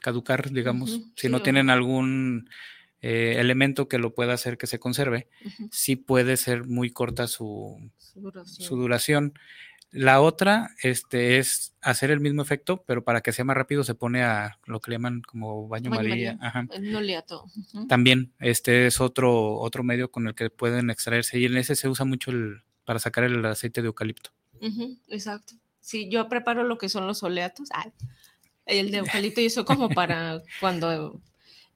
[0.00, 2.48] caducar, digamos, si sí, no tienen algún
[3.02, 5.28] eh, elemento que lo pueda hacer que se conserve,
[5.70, 8.66] sí puede ser muy corta su, su duración.
[8.66, 9.38] su duración.
[9.90, 13.94] La otra este, es hacer el mismo efecto, pero para que sea más rápido se
[13.94, 16.38] pone a lo que le llaman como baño, Baño María.
[16.40, 16.66] Ajá.
[17.88, 21.88] También este es otro, otro medio con el que pueden extraerse y en ese se
[21.88, 24.30] usa mucho el, para sacar el aceite de eucalipto.
[25.08, 25.54] Exacto.
[25.84, 27.68] Sí, yo preparo lo que son los oleatos.
[27.72, 27.92] ay,
[28.66, 31.20] el de eucalipto y eso como para cuando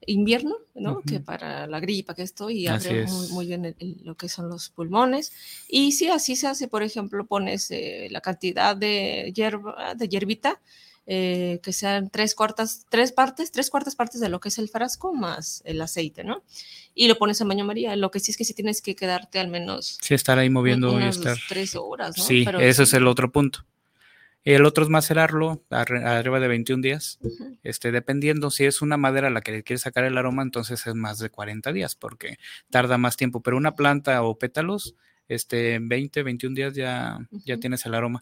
[0.07, 1.01] invierno, ¿no?
[1.01, 4.27] Que para la gripa que estoy y abre muy, muy bien el- el- lo que
[4.29, 5.31] son los pulmones.
[5.67, 10.59] Y sí, así se hace, por ejemplo, pones eh, la cantidad de hierba, de hierbita,
[11.05, 14.69] eh, que sean tres cuartas, tres partes, tres cuartas partes de lo que es el
[14.69, 16.41] frasco más el aceite, ¿no?
[16.95, 17.95] Y lo pones en baño María.
[17.95, 20.93] Lo que sí es que sí tienes que quedarte al menos Sí, estar ahí moviendo
[20.93, 21.37] y unas estar.
[21.47, 22.23] tres horas, ¿no?
[22.23, 23.65] Sí, Pero ese es el otro punto.
[24.45, 27.19] El otro es macerarlo arriba de 21 días.
[27.21, 27.57] Ujú.
[27.63, 30.85] Este, dependiendo si es una madera a la que le quieres sacar el aroma, entonces
[30.87, 32.37] es más de 40 días porque
[32.69, 33.41] tarda más tiempo.
[33.41, 34.95] Pero una planta o pétalos,
[35.27, 37.59] este, en 20, 21 días ya, ya Ujú.
[37.59, 38.21] tienes el aroma.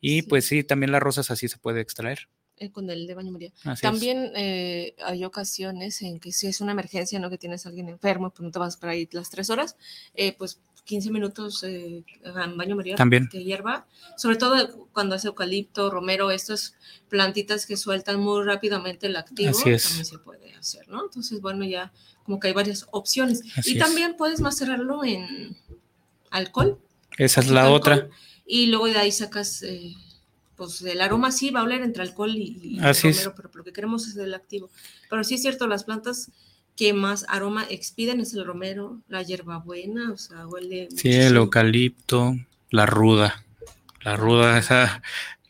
[0.00, 0.26] Y Sí.
[0.28, 2.28] pues sí, también las rosas así se puede extraer.
[2.56, 3.50] eh, con el de baño María.
[3.64, 3.82] Así.
[3.82, 7.28] También eh, hay ocasiones en que si es una emergencia, ¿no?
[7.28, 9.76] Que tienes a alguien enfermo, pues no te vas para ahí las tres horas,
[10.14, 13.28] eh, pues 15 minutos eh, en baño María También.
[13.32, 16.74] de hierba, sobre todo cuando es eucalipto, romero, estas
[17.08, 19.82] plantitas que sueltan muy rápidamente el activo, Así es.
[19.84, 21.02] también se puede hacer, ¿no?
[21.04, 21.92] Entonces, bueno, ya
[22.24, 23.42] como que hay varias opciones.
[23.56, 23.84] Así y es.
[23.84, 25.56] también puedes macerarlo en
[26.30, 26.78] alcohol,
[27.16, 28.08] Esa es la alcohol, otra.
[28.46, 29.94] Y luego de ahí sacas, eh,
[30.56, 33.24] pues el aroma sí va a oler entre alcohol y, y Así es.
[33.24, 34.70] romero, pero lo que queremos es el activo.
[35.08, 36.30] Pero sí es cierto, las plantas
[36.76, 40.88] que más aroma expiden es el romero, la hierbabuena, o sea, huele.
[40.96, 42.36] Sí, el eucalipto,
[42.70, 43.44] la ruda.
[44.02, 45.02] La ruda, esa,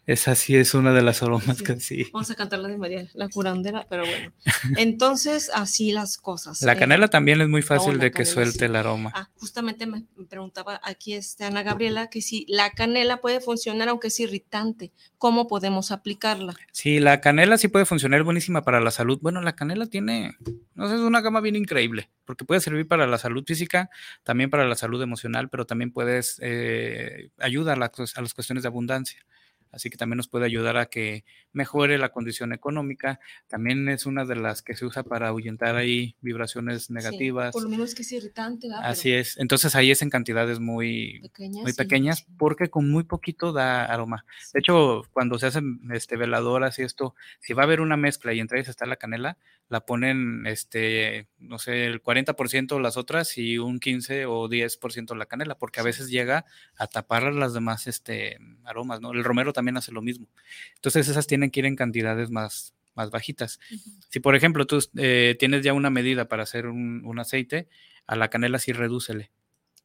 [0.07, 1.65] esa sí es una de las aromas Sí.
[1.65, 2.07] que sí.
[2.13, 4.33] Vamos a cantar la de María, la curandera, pero bueno.
[4.77, 6.61] Entonces, así las cosas.
[6.63, 8.65] La eh, canela también es muy fácil de que canela, suelte sí.
[8.67, 9.13] el aroma.
[9.15, 14.09] Ah, justamente me preguntaba aquí este, Ana Gabriela que si la canela puede funcionar aunque
[14.09, 16.55] es irritante, ¿cómo podemos aplicarla?
[16.73, 19.19] Sí, la canela sí puede funcionar, buenísima para la salud.
[19.23, 20.37] Bueno, la canela tiene,
[20.75, 23.91] no sé, es una gama bien increíble, porque puede servir para la salud física,
[24.23, 28.63] también para la salud emocional, pero también puedes, eh, ayuda a, la a las cuestiones
[28.63, 29.25] de abundancia.
[29.75, 31.25] Así que también nos puede ayudar a que
[31.55, 33.21] mejore la condición económica.
[33.49, 37.53] También es una de las que se usa para ahuyentar ahí vibraciones Sí, negativas.
[37.53, 38.85] por lo menos que es irritante, ¿verdad?
[38.85, 39.39] Así es.
[39.39, 41.63] Entonces ahí es en cantidades muy, pequeñas.
[41.63, 44.27] muy pequeñas porque con muy poquito da aroma.
[44.53, 48.35] De hecho, cuando se hacen este, veladoras y esto, si va a haber una mezcla
[48.35, 49.39] y entre ellas está la canela,
[49.69, 55.27] la ponen, este, no sé, el 40% las otras y un 15 o 10% la
[55.27, 56.45] canela, porque a veces llega
[56.77, 59.13] a tapar las demás este, aromas, ¿no?
[59.13, 60.29] El romero también hace lo mismo.
[60.77, 63.59] Entonces esas tienen que ir en cantidades más, más bajitas.
[63.73, 63.91] Ujú.
[64.09, 67.69] Si, por ejemplo, tú eh, tienes ya una medida para hacer un, un aceite,
[68.07, 69.31] a la canela sí redúcele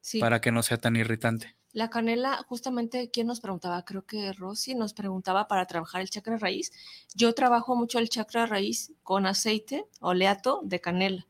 [0.02, 1.56] Sí, para que no sea tan irritante.
[1.74, 3.84] la canela, justamente, ¿quién nos preguntaba?
[3.86, 6.72] Creo que Rosy nos preguntaba para trabajar el chakra raíz.
[7.15, 11.28] Yo trabajo mucho el chakra raíz con aceite oleato de canela.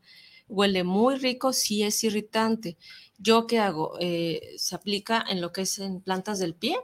[0.48, 2.76] Huele muy rico, sí es irritante.
[3.18, 3.96] ¿Yo qué hago?
[4.00, 6.76] Eh, se aplica en lo que es en plantas del pie,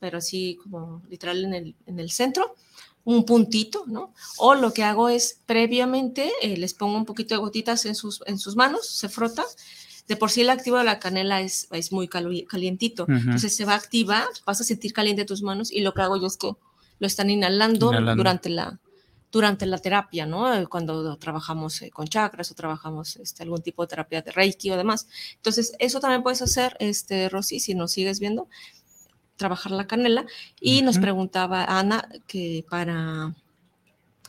[0.00, 2.54] pero así como literal en el, en el centro.
[3.04, 4.14] Un puntito, ¿no?
[4.38, 8.22] O lo que hago es previamente eh, les pongo un poquito de gotitas en sus,
[8.26, 9.44] en sus manos, se frota.
[10.08, 13.12] De por sí el activo de la canela es, es muy cali- calientito, Ujú.
[13.14, 16.16] entonces se va a activar, vas a sentir caliente tus manos y lo que hago
[16.16, 16.52] yo es que
[16.98, 18.16] lo están inhalando, Inhalando.
[18.20, 18.78] durante la
[19.30, 20.52] durante la terapia, ¿no?
[20.54, 24.70] Eh, Cuando trabajamos eh, con chakras o trabajamos este, algún tipo de terapia de Reiki
[24.70, 25.06] o demás.
[25.36, 28.48] Entonces, eso también puedes hacer, este, Rosy, si nos sigues viendo,
[29.36, 30.26] trabajar la canela.
[30.60, 33.34] Y nos preguntaba Ana que para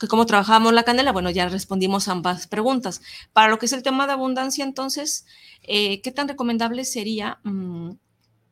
[0.00, 3.00] que cómo trabajamos la canela, bueno, ya respondimos ambas preguntas.
[3.32, 5.26] Para lo que es el tema de abundancia, entonces,
[5.62, 7.92] eh, ¿qué tan recomendable sería mm,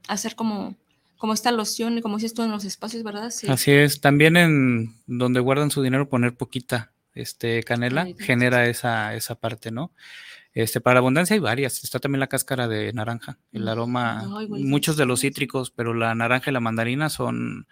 [0.09, 0.77] hacer como,
[1.19, 3.31] como esta loción, como si esto en los espacios, ¿verdad?
[3.31, 3.49] Sí.
[3.49, 4.01] Así es.
[4.01, 9.71] También en donde guardan su dinero poner poquita este canela Ay, genera esa, esa parte,
[9.71, 9.93] ¿no?
[10.55, 11.83] Este, para abundancia hay varias.
[11.83, 13.69] Está también la cáscara de naranja, el Mm.
[13.69, 17.67] aroma, Ay, muchos de los cítricos, pero la naranja y la mandarina son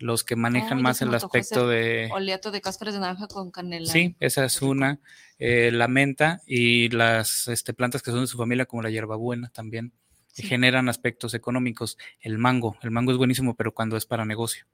[0.00, 2.08] los que manejan Ay, ya más el aspecto de...
[2.12, 3.86] Oleato de cáscaras de naranja con canela.
[3.86, 4.98] Sí, esa es una.
[5.38, 9.48] eh, la menta y las este, plantas que son de su familia, como la hierbabuena
[9.50, 9.92] también,
[10.28, 10.44] Sí.
[10.44, 11.98] generan aspectos económicos.
[12.20, 14.64] El mango, el mango es buenísimo, pero cuando es para negocio.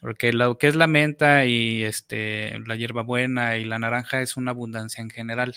[0.00, 4.52] Porque lo que es la menta y este, la hierbabuena y la naranja es una
[4.52, 5.56] abundancia en general,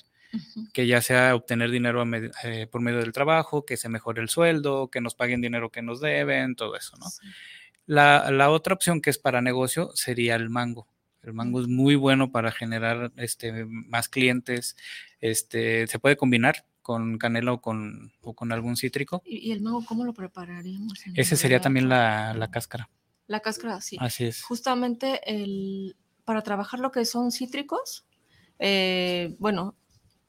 [0.74, 4.30] Que ya sea obtener dinero med- eh, por medio del trabajo, que se mejore el
[4.30, 7.10] sueldo, que nos paguen dinero que nos deben, todo eso, ¿no?
[7.10, 7.26] Sí.
[7.86, 10.88] La, la otra opción que es para negocio sería el mango.
[11.24, 14.78] El mango es muy bueno para generar este, más clientes.
[15.20, 19.22] Este, se puede combinar con canela o con, o con algún cítrico.
[19.26, 20.94] ¿Y, el mango cómo lo prepararíamos?
[21.16, 22.90] Ese sería también la, la cáscara.
[23.28, 23.98] La cáscara, sí.
[24.00, 24.44] Así es.
[24.44, 28.06] Justamente el, para trabajar lo que son cítricos,
[28.60, 29.76] eh, bueno,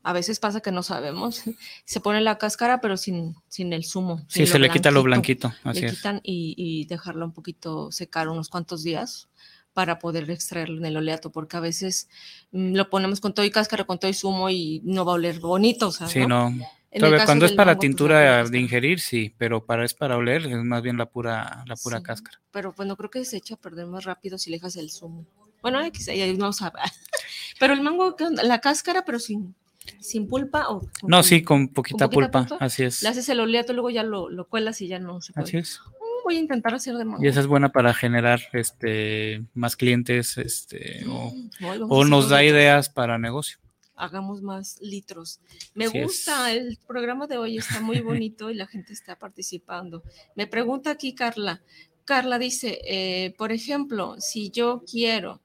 [0.02, 1.42] a veces pasa que no sabemos.
[1.84, 4.24] Se pone la cáscara, pero sin, sin el zumo.
[4.28, 5.52] Sí, se le quita lo blanquito.
[5.64, 5.96] Así le es.
[5.96, 9.28] quitan y, y dejarlo un poquito secar unos cuantos días
[9.72, 12.08] para poder extraerlo en el oleato, porque a veces
[12.52, 15.14] mm, lo ponemos con todo y cáscara, con todo y zumo y no va a
[15.14, 16.50] oler bonito, o sea, Sí, ¿no?
[16.50, 16.66] no.
[16.92, 20.44] Todavía cuando es para mango, pues, tintura de ingerir, sí, pero para es para oler,
[20.46, 22.40] es más bien la pura, la pura Sí, cáscara.
[22.50, 25.24] Pero bueno, creo que se echa a perder más rápido si le dejas el zumo.
[25.62, 26.80] Bueno, X, ahí no sabe.
[27.60, 29.54] Pero el mango, la cáscara, pero sin,
[30.00, 32.64] sin pulpa o con No, sí, con poquita, poquita pulpa, pulpa?
[32.64, 33.02] así es.
[33.02, 35.44] Le haces el oleato, luego ya lo, lo cuelas y ya no se puede.
[35.44, 35.80] Así es.
[35.80, 37.24] Mm, Voy a intentar hacer de mango.
[37.24, 41.50] Y esa es buena para generar este más clientes, este, o, Mm,
[41.90, 43.58] o nos da ideas para negocio.
[43.96, 45.40] Hagamos más litros.
[45.74, 46.04] Me Así es.
[46.04, 50.02] gusta, el programa de hoy está muy bonito y la gente está participando.
[50.36, 51.60] Me pregunta aquí Carla.
[52.06, 55.40] Carla dice, eh, por ejemplo, si yo quiero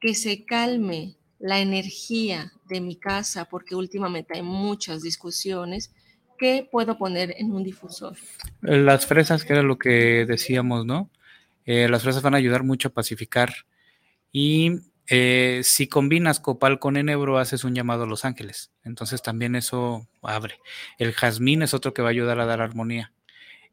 [0.00, 5.92] que se calme la energía de mi casa, porque últimamente hay muchas discusiones,
[6.38, 8.16] ¿qué puedo poner en un difusor?
[8.60, 11.10] Las fresas, que era lo que decíamos, ¿no?
[11.64, 13.52] Eh, las fresas van a ayudar mucho a pacificar.
[14.32, 18.72] Y eh, si combinas copal con enebro, haces un llamado a los ángeles.
[18.84, 20.58] Entonces también eso abre.
[20.98, 23.12] El jazmín es otro que va a ayudar a dar armonía.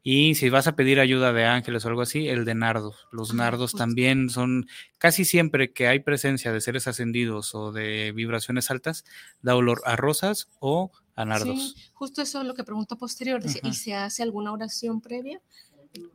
[0.06, 3.08] Y si vas a pedir ayuda de ángeles o algo así, el de nardos.
[3.10, 8.12] Los Ah, nardos también son, casi siempre que hay presencia de seres ascendidos o de
[8.12, 9.06] vibraciones altas,
[9.40, 11.72] da olor a rosas o a nardos.
[11.74, 13.42] Sí, justo eso es lo que preguntó posterior.
[13.42, 13.60] dice.
[13.62, 15.40] ¿Y se hace alguna oración previa?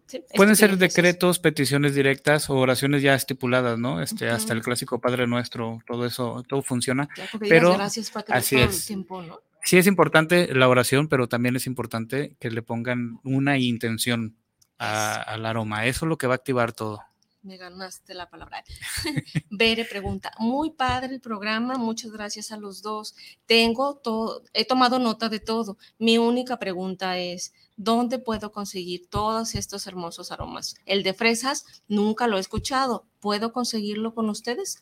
[0.06, 4.02] Sí, Pueden ser decretos, peticiones directas o oraciones ya estipuladas, ¿no?
[4.04, 7.08] Este, hasta el clásico Padre Nuestro, todo eso, todo funciona.
[7.18, 8.86] Ya, pero gracias para que así es.
[8.86, 9.40] tiempo, ¿no?
[9.64, 14.36] Sí es importante la oración, pero también es importante que le pongan una intención
[14.78, 15.86] a- al aroma.
[15.86, 17.02] Eso es lo que va a activar todo.
[17.42, 18.64] Me ganaste la palabra.
[19.50, 23.16] Bere pregunta, muy padre el programa, muchas gracias a los dos.
[23.46, 25.78] Tengo todo, he tomado nota de todo.
[26.00, 30.76] Mi única pregunta es, ¿dónde puedo conseguir todos estos hermosos aromas?
[30.86, 33.06] El de fresas nunca lo he escuchado.
[33.22, 34.82] ¿Puedo conseguirlo con ustedes?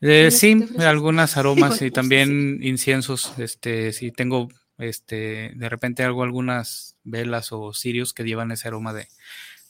[0.00, 3.32] Eh, ¿Tienes sí, algunas aromas y también inciensos.
[3.38, 8.92] Este, si tengo, este, de repente hago algunas velas o cirios que llevan ese aroma
[8.92, 9.08] de,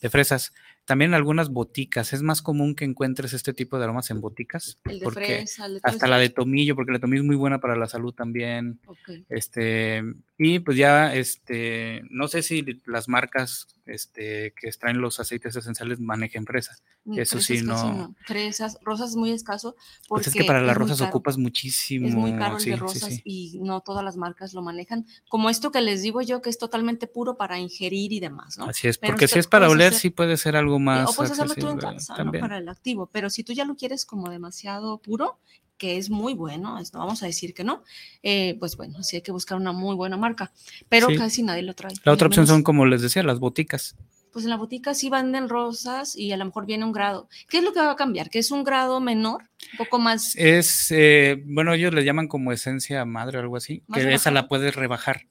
[0.01, 0.53] de fresas.
[0.85, 2.13] También algunas boticas.
[2.13, 4.79] Es más común que encuentres este tipo de aromas en boticas.
[4.85, 7.35] El de porque fresa, el de hasta la de tomillo, porque la tomillo es muy
[7.35, 8.79] buena para la salud también.
[8.87, 9.25] Ok.
[9.29, 10.05] Este,
[10.39, 15.99] y pues ya, este, no sé si las marcas este, que extraen los aceites esenciales
[16.01, 16.77] manejen fresa.
[17.05, 18.15] Mm, Eso sí, casi no.
[18.27, 19.77] Fresas, rosas es muy escaso.
[20.09, 21.11] Porque Pues es que para las rosas caro.
[21.11, 22.09] ocupas muchísimo.
[22.09, 23.23] Es muy caro el sí, de rosas sí.
[23.25, 25.07] y no todas las marcas lo manejan.
[25.29, 28.65] Como esto que les digo yo, que es totalmente puro para ingerir y demás, ¿no?
[28.67, 31.09] Así es, Pero porque si es para oler, hacer- sí puede ser algo más.
[31.11, 32.33] o puedes hacerlo tú en casa, ¿no?
[32.33, 33.07] Para el activo.
[33.13, 35.39] Pero si tú ya lo quieres como demasiado puro,
[35.79, 37.83] que es muy bueno, es- no vamos a decir que no,
[38.23, 40.53] eh, pues bueno, sí hay que buscar una muy buena marca.
[40.89, 41.17] Pero Sí.
[41.17, 41.93] casi nadie lo trae.
[42.05, 43.97] La otra opción son, como les decía, las boticas.
[44.33, 47.27] pues en la botica sí venden rosas y a lo mejor viene un grado.
[47.49, 48.29] ¿Qué es lo que va a cambiar?
[48.29, 49.45] ¿Que es un grado menor?
[49.73, 50.37] Un poco más.
[50.37, 54.47] Es, eh, bueno, ellos le llaman como esencia madre o algo así, que esa la
[54.47, 55.23] puedes rebajar.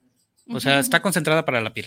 [0.49, 1.85] O sea, Ujú, está concentrada para la piel.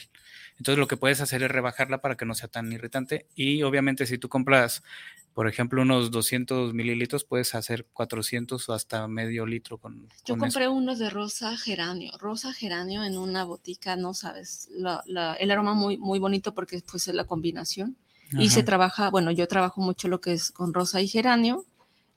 [0.58, 3.26] Entonces lo que puedes hacer es rebajarla para que no sea tan irritante.
[3.34, 4.84] Y obviamente si tú compras,
[5.34, 10.38] por ejemplo, unos 200 mililitros, puedes hacer 400 o hasta medio litro con, Yo con
[10.38, 10.38] eso.
[10.58, 15.50] compré uno de rosa geranio, rosa geranio en una botica, no sabes, la- la- el
[15.50, 17.96] aroma muy, muy bonito porque pues es la combinación.
[18.32, 18.66] Y se Ajá.
[18.66, 21.64] trabaja, bueno, yo trabajo mucho lo que es con rosa y geranio,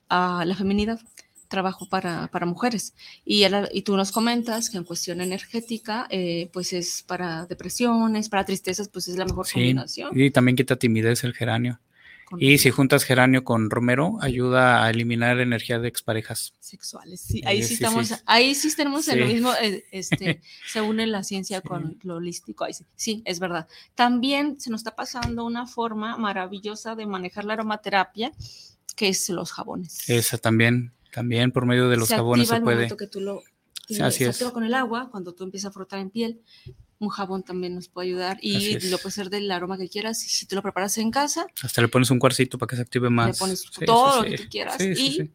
[0.08, 1.00] a la feminidad,
[1.48, 2.94] trabajo para, para mujeres.
[3.24, 8.28] Y, el- y tú nos comentas que en cuestión energética, eh, pues es para depresiones,
[8.28, 10.10] para tristezas, pues es la mejor Sí, combinación.
[10.18, 11.78] y también quita timidez el geranio.
[12.38, 16.52] Y si juntas geranio con romero, ayuda a eliminar energía de exparejas.
[16.60, 17.20] sexuales.
[17.20, 18.14] Sí, ahí Sí, sí, sí, estamos, sí.
[18.26, 22.64] ahí sí tenemos en lo mismo, eh, este, se une la ciencia con lo holístico.
[22.64, 23.68] Ahí sí, es verdad.
[23.94, 28.32] También se nos está pasando una forma maravillosa de manejar la aromaterapia,
[28.96, 30.08] que es los jabones.
[30.08, 32.76] Esa también, también por medio de los se jabones activa se el puede.
[32.76, 33.42] momento que tú lo
[34.00, 34.42] así es.
[34.44, 36.40] con el agua, cuando tú empiezas a frotar en piel.
[37.02, 38.48] Un jabón también nos puede ayudar Así
[38.80, 40.24] y lo puedes hacer del aroma que quieras.
[40.24, 42.82] Y si tú lo preparas en casa, Hasta le pones un cuarcito para que se
[42.82, 43.26] active más.
[43.26, 44.44] le pones Sí, todo sí, lo que sí.
[44.44, 44.80] tú quieras.
[44.80, 45.30] Y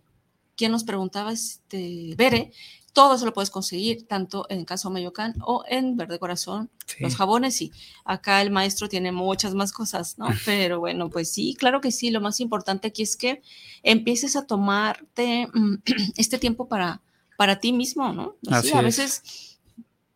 [0.55, 2.51] quien nos preguntaba, este, Bere,
[2.93, 6.69] todo eso lo puedes conseguir, tanto en Caso Mayocán o en Verde Corazón.
[6.99, 7.71] Los jabones, sí.
[8.05, 10.27] Acá el maestro tiene muchas más cosas, ¿no?
[10.45, 12.11] Pero bueno, pues sí, claro que sí.
[12.11, 13.41] Lo más importante aquí es que
[13.83, 15.75] empieces a tomarte mm,
[16.15, 17.01] este tiempo para,
[17.35, 18.35] para ti mismo, ¿no?
[18.49, 18.83] Así a es.
[18.85, 19.23] veces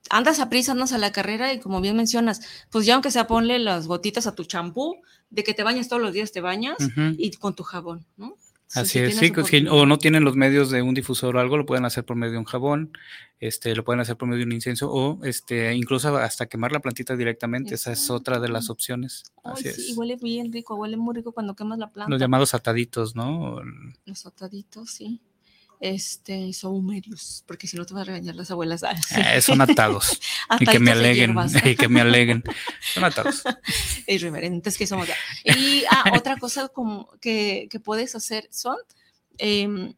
[0.10, 3.28] andas a prisa, andas a la carrera y como bien mencionas, pues ya aunque sea
[3.28, 6.78] ponle las gotitas a tu champú, de que te bañas todos los días, te bañas
[7.18, 8.36] y con tu jabón, ¿no?
[8.74, 9.74] Así si es, sí, que oportunidad.
[9.74, 12.34] o no tienen los medios de un difusor o algo, lo pueden hacer por medio
[12.34, 12.94] de un jabón,
[13.42, 16.80] este, lo pueden hacer por medio de un incienso o este, incluso hasta quemar la
[16.80, 19.24] plantita directamente, esa es otra de las opciones.
[19.44, 19.98] Ay, Así sí, es.
[19.98, 22.10] huele bien rico, huele muy rico cuando quemas la planta.
[22.10, 23.62] Los llamados ataditos, ¿no?
[24.06, 25.20] Los ataditos, sí.
[25.84, 28.84] Este, saumerios, porque si no te van a regañar las abuelas.
[28.84, 29.16] Ah, sí.
[29.20, 30.22] Eh, son atados.
[30.60, 32.44] y que me aleguen, y que me aleguen.
[32.94, 33.42] Son atados.
[34.08, 35.16] irreverentes que somos ya.
[35.44, 38.78] Y ah, otra cosa como que, que puedes hacer son,
[39.40, 39.96] em,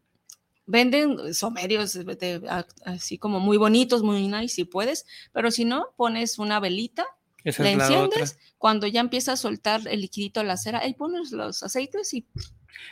[0.66, 5.66] venden somerios de- de- a- así como muy bonitos, muy nice si puedes, pero si
[5.66, 7.06] no, pones una velita,
[7.44, 11.32] Esa la enciendes, cuando ya empieza a soltar el liquidito de la cera, ahí pones
[11.32, 12.26] los aceites y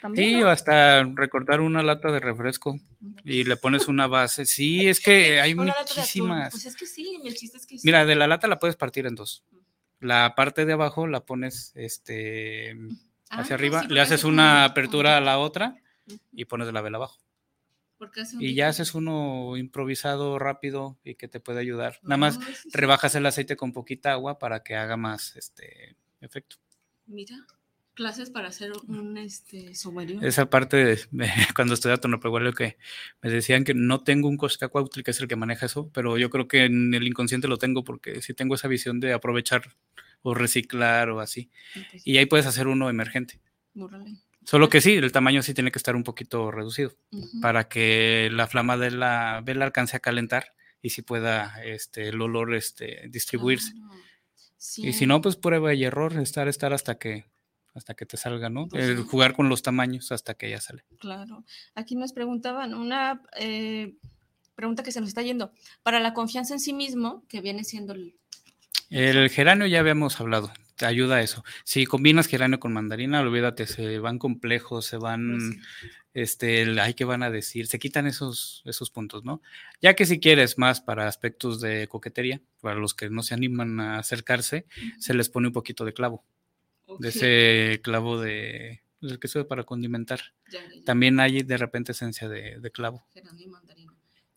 [0.01, 0.29] también.
[0.29, 0.47] Sí, ¿no?
[0.47, 2.79] o hasta recortar una lata de refresco
[3.23, 4.45] y le pones una base.
[4.45, 5.97] Sí, es que hay Una lata de atún.
[5.97, 6.51] muchísimas.
[6.51, 7.85] Pues es que sí, el chiste es que sí.
[7.85, 9.43] Mira, de la lata la puedes partir en dos.
[9.99, 12.75] La parte de abajo la pones este
[13.29, 15.75] Ah, hacia arriba, sí, le haces una apertura a la otra
[16.33, 17.17] y pones la vela abajo.
[18.39, 21.99] Y ya haces uno improvisado rápido y que te puede ayudar.
[22.01, 22.69] Nada más Ay, sí, sí.
[22.73, 26.55] rebajas el aceite con poquita agua para que haga más este efecto.
[27.05, 27.35] Mira,
[27.93, 30.21] clases para hacer un este sumerio.
[30.21, 32.77] Esa parte de, de cuando estudiaba Tonopehuelo que
[33.21, 36.29] me decían que no tengo un Coscacuautli, que es el que maneja eso, pero yo
[36.29, 39.63] creo que en el inconsciente lo tengo porque sí tengo esa visión de aprovechar
[40.21, 41.49] o reciclar o así.
[41.75, 43.39] Entonces, Y ahí puedes hacer uno emergente.
[43.73, 44.17] bórrale.
[44.43, 46.95] Solo que sí, el tamaño sí tiene que estar un poquito reducido
[47.43, 52.19] para que la flama de la vela alcance a calentar y si pueda este, el
[52.19, 53.73] olor este, distribuirse.
[54.77, 57.25] Y si no, pues prueba y error, estar, estar hasta que
[57.73, 58.67] hasta que te salga, ¿no?
[58.67, 59.03] Pues El sí.
[59.03, 60.83] jugar con los tamaños hasta que ya sale.
[60.99, 61.45] Claro.
[61.75, 63.95] Aquí nos preguntaban una eh,
[64.55, 65.51] pregunta que se nos está yendo.
[65.83, 68.15] Para la confianza en sí mismo, que viene siendo el.
[68.89, 71.45] El geranio ya habíamos hablado, te ayuda a eso.
[71.63, 75.61] Si combinas geranio con mandarina, olvídate, se van complejos, se van,
[76.13, 77.67] este, el, ay, ¿qué van a decir?
[77.67, 79.41] Se quitan esos, esos puntos, ¿no?
[79.81, 83.79] Ya que si quieres más para aspectos de coquetería, para los que no se animan
[83.79, 84.65] a acercarse,
[84.99, 86.25] se les pone un poquito de clavo,
[86.99, 87.09] de
[87.75, 90.19] ese clavo de, el que sirve para condimentar.
[90.49, 90.83] ya, ya, ya.
[90.83, 93.05] También hay de repente esencia de, de clavo.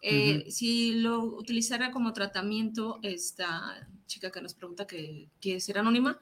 [0.07, 6.21] Eh, Si lo utilizara como tratamiento, esta chica que nos pregunta que quiere ser anónima,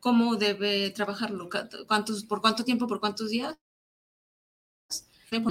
[0.00, 1.48] ¿cómo debe trabajarlo?
[1.86, 2.86] ¿Cuántos, ¿Por cuánto tiempo?
[2.88, 3.56] ¿Por cuántos días?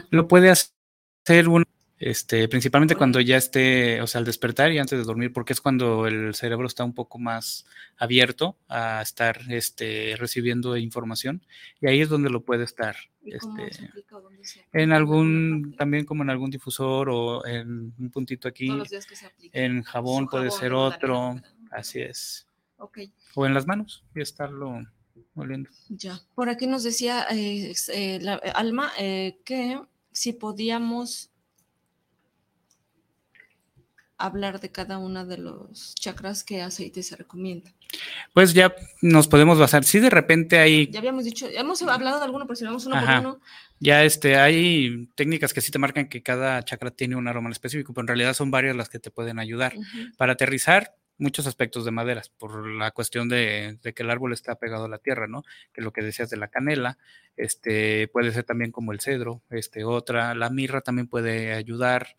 [0.10, 1.66] Lo puede hacer uno,
[1.98, 5.62] este, principalmente cuando ya esté, o sea, al despertar y antes de dormir, porque es
[5.62, 7.66] cuando el cerebro está un poco más
[7.98, 11.42] abierto a estar este, recibiendo información
[11.80, 12.96] y ahí es donde lo puede estar.
[13.24, 14.20] ¿Y cómo se Este, aplica?
[14.20, 18.80] ¿Dónde se en algún, también como en algún difusor o en un puntito aquí, Todos
[18.80, 19.58] los días que se aplica.
[19.60, 21.42] en jabón Su puede jabón ser otro,
[21.72, 23.00] así es, Ok,
[23.36, 24.84] o en las manos y estarlo
[25.36, 25.70] oliendo.
[25.90, 26.20] ya.
[26.36, 29.80] Por aquí nos decía eh, eh, la, eh, Alma eh, que
[30.12, 31.32] si podíamos
[34.18, 37.72] hablar de cada uno de los chakras, qué aceite se recomienda.
[38.34, 39.84] Pues ya nos podemos basar.
[39.84, 40.88] Si de repente hay.
[40.88, 43.22] Ya habíamos dicho, hemos hablado de alguno, pero si vamos uno Ajá.
[43.22, 43.42] por uno.
[43.80, 47.94] Ya este, hay técnicas que sí te marcan que cada chakra tiene un aroma específico,
[47.94, 49.74] pero en realidad son varias las que te pueden ayudar.
[50.18, 54.56] Para aterrizar, muchos aspectos de maderas, por la cuestión de, de que el árbol está
[54.56, 55.44] pegado a la tierra, ¿no?
[55.74, 56.98] Que lo que decías de la canela,
[57.38, 62.18] este, puede ser también como el cedro, este, otra, la mirra también puede ayudar.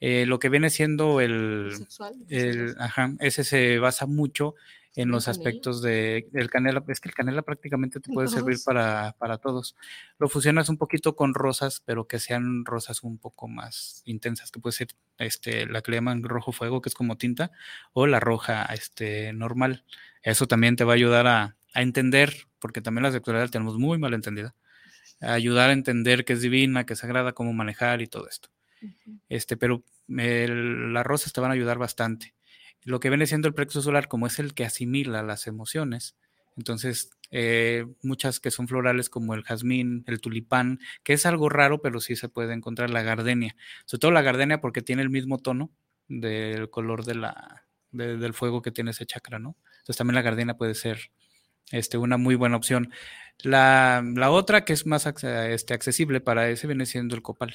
[0.00, 2.14] Eh, lo que viene siendo el, Sexual.
[2.28, 4.54] el, ajá, ese se basa mucho
[4.96, 5.38] en ¿El los canela?
[5.38, 6.82] aspectos de, del canela.
[6.88, 9.76] Es que el canela prácticamente te puede servir para, para todos.
[10.18, 14.58] Lo fusionas un poquito con rosas, pero que sean rosas un poco más intensas, que
[14.60, 14.88] puede ser
[15.18, 17.52] este, la que le llaman rojo fuego, que es como tinta,
[17.92, 19.84] o la roja este, normal.
[20.22, 23.78] Eso también te va a ayudar a, a entender, porque también la sexualidad la tenemos
[23.78, 24.54] muy mal entendida,
[25.20, 28.48] a ayudar a entender que es divina, que es sagrada, cómo manejar y todo esto.
[29.28, 32.34] Este, pero las rosas te van a ayudar bastante.
[32.82, 36.16] Lo que viene siendo el plexo solar, como es el que asimila las emociones,
[36.56, 41.80] entonces eh, muchas que son florales como el jazmín, el tulipán, que es algo raro,
[41.80, 43.54] pero sí se puede encontrar la gardenia,
[43.84, 45.70] sobre todo la gardenia porque tiene el mismo tono
[46.08, 49.56] del color de la, de- del fuego que tiene ese chakra, ¿no?
[49.80, 51.10] Entonces también la gardenia puede ser
[51.72, 52.92] este, una muy buena opción.
[53.40, 57.54] La, la otra que es más este, accesible para ese viene siendo el copal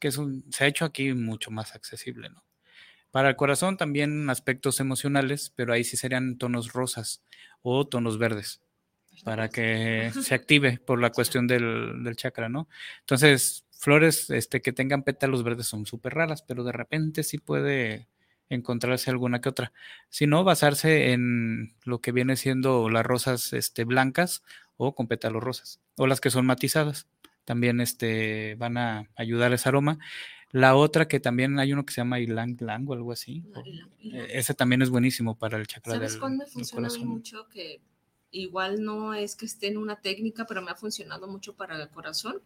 [0.00, 2.42] que es un, se ha hecho aquí mucho más accesible, ¿no?
[3.10, 7.22] Para el corazón también aspectos emocionales, pero ahí sí serían tonos rosas
[7.62, 8.62] o tonos verdes,
[9.24, 12.68] para que se active por la cuestión del, del chakra, ¿no?
[13.00, 18.08] Entonces, flores este, que tengan pétalos verdes son súper raras, pero de repente sí puede
[18.48, 19.72] encontrarse alguna que otra.
[20.08, 24.42] Si no, basarse en lo que viene siendo las rosas este, blancas
[24.76, 27.06] o con pétalos rosas, o las que son matizadas
[27.50, 29.98] también este, van a ayudar a ese aroma.
[30.52, 33.42] La otra que también hay uno que se llama Ilang Lang o algo así.
[33.64, 36.88] Y la- eh, Ese también es buenísimo para el chakra ¿Sabes del, cuál me funciona
[37.02, 37.48] mucho?
[37.48, 37.80] Que
[38.30, 41.88] igual no es que esté en una técnica, pero me ha funcionado mucho para el
[41.88, 42.36] corazón.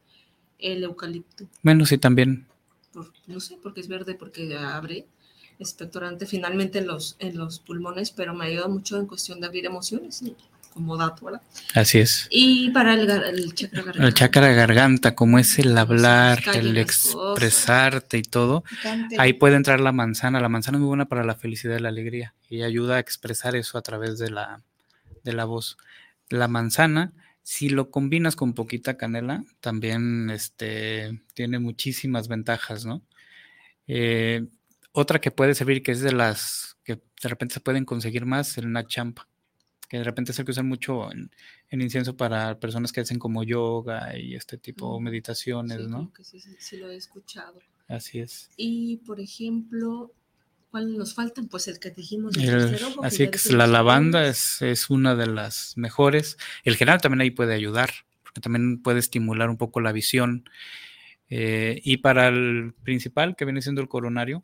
[0.58, 1.46] El eucalipto.
[1.62, 2.46] Bueno, sí, también.
[2.94, 5.06] por- no sé, porque es verde, porque abre
[5.58, 9.66] expectorante finalmente en los, en los pulmones, pero me ayuda mucho en cuestión de abrir
[9.66, 10.34] emociones, ¿no?
[10.74, 11.40] Como dato, ¿verdad?
[11.74, 12.26] Así es.
[12.30, 14.06] Y para el, chakra garganta.
[14.06, 18.64] El chakra garganta, como es el hablar, el expresarte y todo,
[19.16, 20.40] ahí puede entrar la manzana.
[20.40, 23.56] La manzana es muy buena para la felicidad y la alegría y ayuda a expresar
[23.56, 24.62] eso a través de la,
[25.22, 25.78] de la voz.
[26.28, 27.12] La manzana,
[27.42, 33.02] si lo combinas con poquita canela, también este, tiene muchísimas ventajas, ¿no?
[33.86, 34.46] Eh,
[34.92, 38.58] otra que puede servir, que es de las que de repente se pueden conseguir más,
[38.58, 39.28] el nachampa,
[39.88, 41.30] que de repente es el que usan mucho en,
[41.70, 46.12] en incienso para personas que hacen como yoga y este tipo de meditaciones, Sí, ¿no?
[46.12, 47.58] que sí, sí, sí lo he escuchado.
[47.88, 48.50] Así es.
[48.56, 50.10] Y, por ejemplo,
[50.70, 51.48] ¿cuál nos faltan?
[51.48, 52.36] Pues el que dijimos.
[52.36, 56.38] El- ojo, así que la lavanda es- es, es una de las mejores.
[56.64, 57.90] El general también ahí puede ayudar,
[58.22, 60.48] porque también puede estimular un poco la visión.
[61.30, 64.42] Eh, y para el principal, que viene siendo el coronario,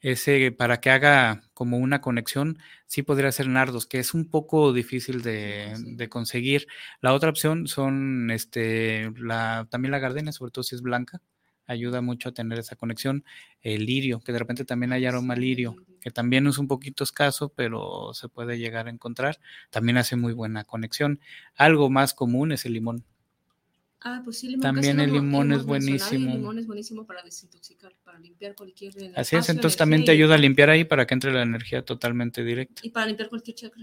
[0.00, 4.72] ese para que haga como una conexión, sí podría ser nardos, que es un poco
[4.72, 5.94] difícil de, Sí.
[5.96, 6.66] de conseguir.
[7.00, 11.20] La otra opción son este, la, también la gardenia, sobre todo si es blanca,
[11.66, 13.24] ayuda mucho a tener esa conexión.
[13.60, 15.76] El lirio, que de repente también hay aroma lirio.
[16.00, 19.38] que también es un poquito escaso, pero se puede llegar a encontrar.
[19.70, 21.20] También hace muy buena conexión.
[21.56, 23.04] Algo más común es el limón.
[24.02, 24.62] Ah, pues sí, limón.
[24.62, 26.30] También el no limón es buenísimo.
[26.30, 30.36] El limón es buenísimo para desintoxicar, para limpiar cualquier Así es, entonces también te ayuda
[30.36, 32.80] a limpiar ahí para que entre la energía totalmente directa.
[32.82, 33.82] Y para limpiar cualquier chakra.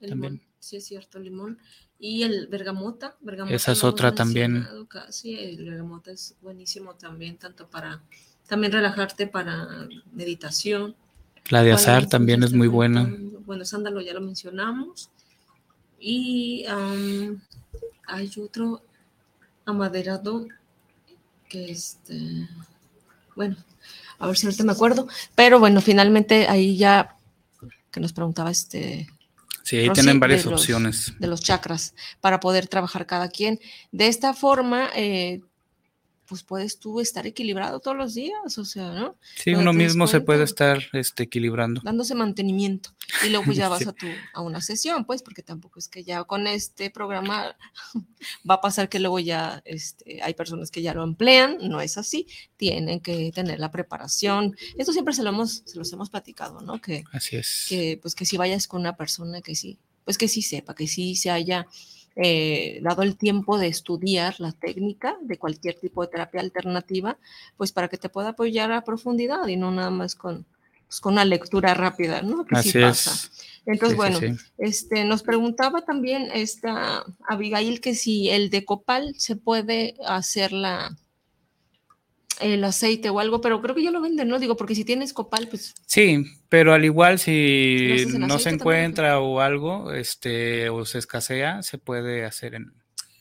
[0.00, 0.32] El También.
[0.34, 1.58] limón, sí es cierto, el limón.
[1.98, 3.18] Y el bergamota.
[3.20, 4.66] bergamota Esa es otra también.
[4.88, 8.02] Casi, el bergamota es buenísimo también, tanto para
[8.48, 10.96] también relajarte para meditación.
[11.50, 13.14] La de ¿Cuál azar también es muy buena.
[13.44, 15.10] Bueno, sándalo ya lo mencionamos.
[15.98, 16.64] Y
[18.06, 18.82] hay otro
[19.70, 20.46] amaderado
[21.48, 22.48] que este,
[23.34, 23.56] bueno,
[24.18, 27.16] a ver si ahorita me acuerdo, pero bueno, finalmente ahí ya
[27.90, 29.08] que nos preguntaba este
[29.62, 31.12] Sí, ahí Rosy, tienen varias de los- opciones.
[31.18, 33.60] de los chakras para poder trabajar cada quien.
[33.92, 35.42] De esta forma, eh,
[36.30, 39.16] pues puedes tú estar equilibrado todos los días, o sea, ¿no?
[39.34, 41.80] Sí, cuando uno mismo se puede estar este, equilibrando.
[41.84, 42.94] dándose mantenimiento.
[43.26, 43.88] Y luego pues ya vas Sí.
[43.88, 47.56] a, tu, a una sesión, pues, porque tampoco es que ya con este programa
[48.48, 51.98] va a pasar que luego ya este, hay personas que ya lo emplean, no es
[51.98, 54.56] así, tienen que tener la preparación.
[54.78, 56.80] Esto siempre se lo hemos, se los hemos platicado, ¿no?
[56.80, 57.66] Que, Así es.
[57.68, 60.86] que pues que si vayas con una persona que sí, pues que sí sepa, que
[60.86, 61.66] sí se haya
[62.22, 67.16] eh, dado el tiempo de estudiar la técnica de cualquier tipo de terapia alternativa,
[67.56, 70.44] pues para que te pueda apoyar a profundidad y no nada más con,
[70.86, 72.44] pues, con una lectura rápida, ¿no?
[72.44, 73.12] Que Así sí pasa.
[73.12, 73.30] es.
[73.64, 74.44] Entonces, Sí, bueno, sí.
[74.58, 80.94] este, nos preguntaba también esta Abigail que si el de copal se puede hacer la,
[82.40, 84.38] el aceite o algo, pero creo que ya lo venden, ¿no?
[84.38, 88.54] Digo, porque si tienes copal, pues Sí, pero al igual ¿Lo si no se también?
[88.54, 92.72] encuentra o algo, este, o se escasea, se puede hacer en,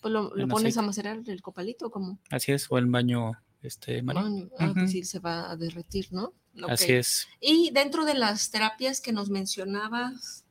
[0.02, 0.82] pues lo, pones a aceite.
[0.82, 4.50] macerar el copalito como así es, o en baño, este, baño.
[4.58, 6.34] Ah, pues sí, se va a derretir, ¿no?
[6.68, 7.28] Así es.
[7.40, 10.49] Y dentro de las terapias que nos mencionabas, me-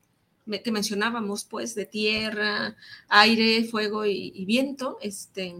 [0.62, 2.76] que mencionábamos, pues, de tierra,
[3.08, 5.54] aire, fuego y, y viento, este,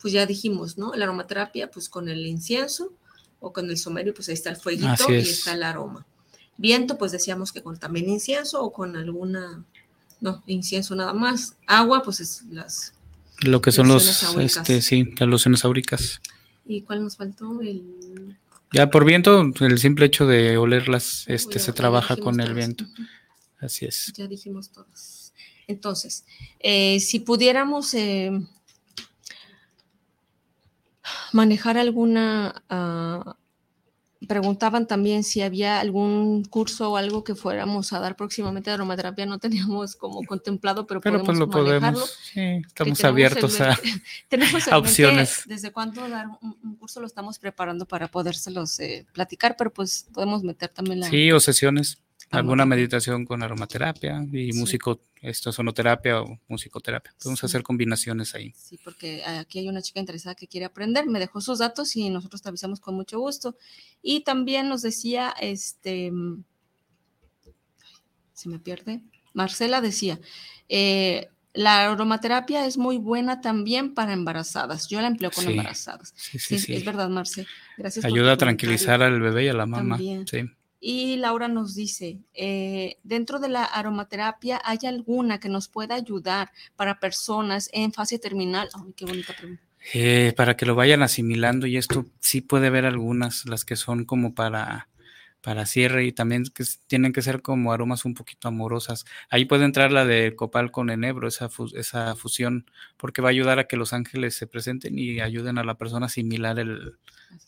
[0.00, 0.94] pues ya dijimos, ¿no?
[0.94, 2.92] La aromaterapia, pues con el incienso
[3.40, 5.30] o con el somerio, pues ahí está el fueguito y es.
[5.30, 6.06] está el aroma.
[6.56, 9.64] Viento, pues decíamos que con también incienso o con alguna,
[10.20, 11.56] no, incienso nada más.
[11.66, 12.94] Agua, pues es las,
[13.40, 14.56] Lo que son los, áuricas.
[14.56, 16.20] este, sí, las lociones áuricas.
[16.66, 17.60] ¿y cuál nos faltó?
[17.60, 18.36] El,
[18.72, 22.86] Ya por viento, el simple hecho de olerlas, este, se trabaja con el viento.
[23.58, 24.12] Así es.
[24.16, 25.32] Ya dijimos todas.
[25.66, 26.24] Entonces,
[26.60, 28.30] eh, si pudiéramos eh,
[31.32, 33.36] manejar alguna, ah,
[34.26, 39.26] preguntaban también si había algún curso o algo que fuéramos a dar próximamente de aromaterapia,
[39.26, 42.00] no teníamos como contemplado, pero, Pero pues podemos lo manejarlo.
[42.00, 43.78] podemos, sí, estamos abiertos a,
[44.28, 45.42] tenemos a opciones.
[45.46, 50.06] desde cuándo dar un, un curso lo estamos preparando para podérselos eh, platicar, pero pues
[50.12, 51.08] podemos meter también la...
[51.08, 51.98] sí, o sesiones,
[52.30, 52.66] alguna Aromaterapia.
[52.66, 54.58] meditación con aromaterapia y Sí.
[54.58, 57.14] músico, esto, sonoterapia o musicoterapia.
[57.22, 57.46] Podemos Sí.
[57.46, 58.52] hacer combinaciones ahí.
[58.56, 62.10] Sí, porque aquí hay una chica interesada que quiere aprender, me dejó sus datos y
[62.10, 63.56] nosotros te avisamos con mucho gusto.
[64.02, 66.42] Y también nos decía, este, mm,
[68.32, 69.00] se me pierde,
[69.32, 70.20] Marcela decía,
[70.68, 74.88] eh, la aromaterapia es muy buena también para embarazadas.
[74.88, 76.12] Yo la empleo con Sí, embarazadas.
[76.16, 77.46] Sí, Sí, sí, es verdad, Marce.
[77.78, 78.04] Gracias.
[78.04, 79.96] por Ayuda a tranquilizar al bebé y a la mamá.
[79.96, 80.26] También.
[80.26, 80.42] Sí.
[80.88, 86.52] Y Laura nos dice, eh, dentro de la aromaterapia, ¿hay alguna que nos pueda ayudar
[86.76, 88.68] para personas en fase terminal?
[88.72, 89.64] Ay, qué bonita pregunta.
[89.94, 94.04] Eh, para que lo vayan asimilando y esto sí puede haber algunas, las que son
[94.04, 94.88] como para,
[95.40, 99.06] para cierre y también que tienen que ser como aromas un poquito amorosas.
[99.28, 103.30] Ahí puede entrar la de copal con enebro, esa, fu- esa fusión, porque va a
[103.30, 106.96] ayudar a que los ángeles se presenten y ayuden a la persona a asimilar el,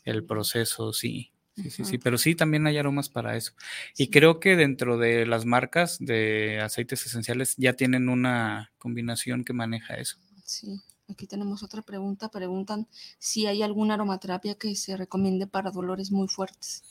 [0.03, 1.31] el proceso, sí.
[1.55, 3.51] Sí, sí, sí, pero sí también hay aromas para eso.
[3.97, 4.09] Y Sí.
[4.09, 9.95] creo que dentro de las marcas de aceites esenciales ya tienen una combinación que maneja
[9.95, 10.17] eso.
[10.45, 10.79] Sí,
[11.09, 12.29] aquí tenemos otra pregunta.
[12.29, 12.87] Preguntan
[13.17, 16.83] si hay alguna aromaterapia que se recomiende para dolores muy fuertes.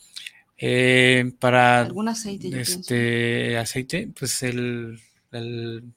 [0.58, 2.80] Eh, para Algún aceite, yo pienso.
[2.80, 5.00] este aceite, pues el,
[5.32, 5.94] el-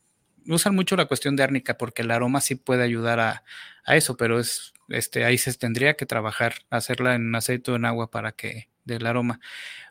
[0.47, 3.43] usan mucho la cuestión de árnica porque el aroma sí puede ayudar a,
[3.85, 7.85] a eso, pero es este ahí se tendría que trabajar, hacerla en aceite o en
[7.85, 9.39] agua para que del aroma.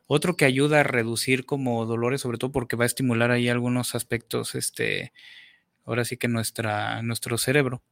[0.06, 3.94] Otro que ayuda a reducir como dolores, sobre todo porque va a estimular ahí algunos
[3.94, 5.12] aspectos, este,
[5.84, 7.82] ahora sí que nuestra, nuestro cerebro,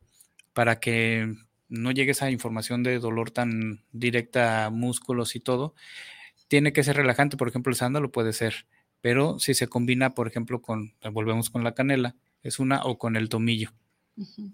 [0.52, 1.34] para que
[1.68, 5.74] no llegue esa información de dolor tan directa a músculos y todo,
[6.48, 7.36] tiene que ser relajante.
[7.36, 8.66] Por ejemplo, el sándalo puede ser,
[9.00, 13.16] pero si se combina, por ejemplo, con, volvemos con la canela, es una, o con
[13.16, 13.72] el tomillo,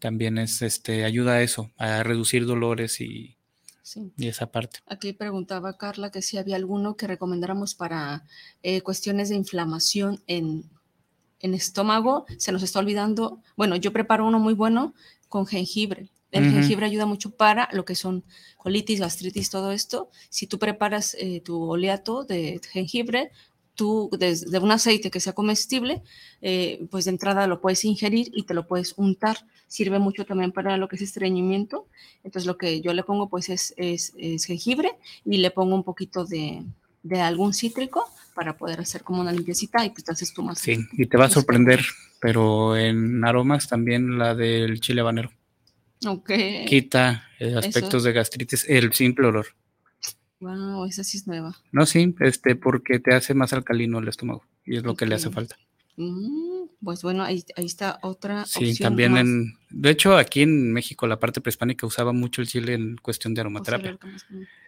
[0.00, 3.36] También es, este, ayuda a eso, a reducir dolores y,
[3.82, 4.12] sí.
[4.16, 4.80] y esa parte.
[4.86, 8.24] Aquí preguntaba Carla que si había alguno que recomendáramos para
[8.62, 10.64] eh, cuestiones de inflamación en,
[11.44, 12.24] en estómago.
[12.38, 13.40] Se nos está olvidando.
[13.54, 14.94] Bueno, yo preparo uno muy bueno
[15.28, 16.08] con jengibre.
[16.30, 18.24] El jengibre ayuda mucho para lo que son
[18.56, 20.10] colitis, gastritis, todo esto.
[20.30, 23.30] Si tú preparas eh, tu oleato de jengibre,
[23.74, 26.02] tú desde un aceite que sea comestible,
[26.42, 29.38] eh, pues de entrada lo puedes ingerir y te lo puedes untar.
[29.66, 31.88] Sirve mucho también para lo que es estreñimiento.
[32.22, 34.92] Entonces lo que yo le pongo pues es, es, es jengibre
[35.24, 36.64] y le pongo un poquito de,
[37.02, 38.04] de algún cítrico
[38.34, 40.76] para poder hacer como una limpiecita y pues te haces tu masaje.
[40.76, 41.84] Sí, y te va a sorprender,
[42.20, 45.30] pero en aromas también la del chile habanero.
[46.06, 46.30] Ok.
[46.66, 49.46] Quita eh, aspectos de gastritis, el simple olor.
[50.40, 51.56] Wow, esa sí es nueva.
[51.72, 55.14] No, sí, este, porque te hace más alcalino el estómago y es lo que le
[55.14, 55.56] hace falta.
[55.96, 59.20] Mm, pues bueno, ahí, ahí está otra Sí, opción también más.
[59.22, 63.32] en, de hecho aquí en México la parte prehispánica usaba mucho el chile en cuestión
[63.32, 63.96] de aromaterapia.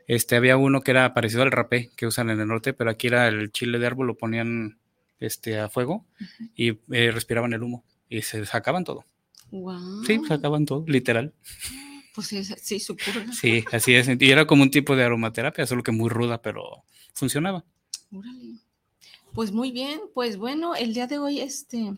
[0.06, 3.08] Este, había uno que era parecido al rapé que usan en el norte, pero aquí
[3.08, 4.78] era el chile de árbol, lo ponían
[5.18, 6.06] este, a fuego
[6.54, 9.04] y eh, respiraban el humo y se sacaban todo.
[9.50, 10.04] Guau.
[10.04, 11.32] Sí, sacaban todo, literal.
[12.16, 13.30] Pues sí, sí, su purga.
[13.30, 14.08] Sí, así es.
[14.18, 17.62] Y era como un tipo de aromaterapia, solo que muy ruda, pero funcionaba.
[18.10, 18.56] Órale.
[19.34, 21.94] Pues muy bien, pues bueno, el día de hoy este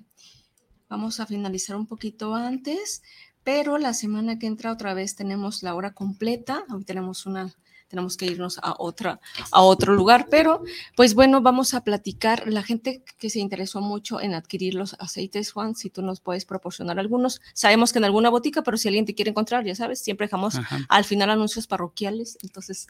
[0.89, 3.05] vamos a finalizar un poquito antes,
[3.45, 6.64] pero la semana que entra otra vez tenemos la hora completa.
[6.69, 7.55] Hoy tenemos una
[7.89, 9.20] tenemos que irnos a, otra,
[9.51, 10.28] a otro lugar.
[10.30, 10.62] Pero,
[10.97, 12.47] pues bueno, vamos a platicar.
[12.47, 16.45] La gente que se interesó mucho en adquirir los aceites, Juan, si tú nos puedes
[16.45, 17.41] proporcionar algunos.
[17.55, 20.57] Sabemos que en alguna botica, pero si alguien te quiere encontrar, ya sabes, siempre dejamos
[20.89, 22.39] al final anuncios parroquiales.
[22.43, 22.89] Entonces,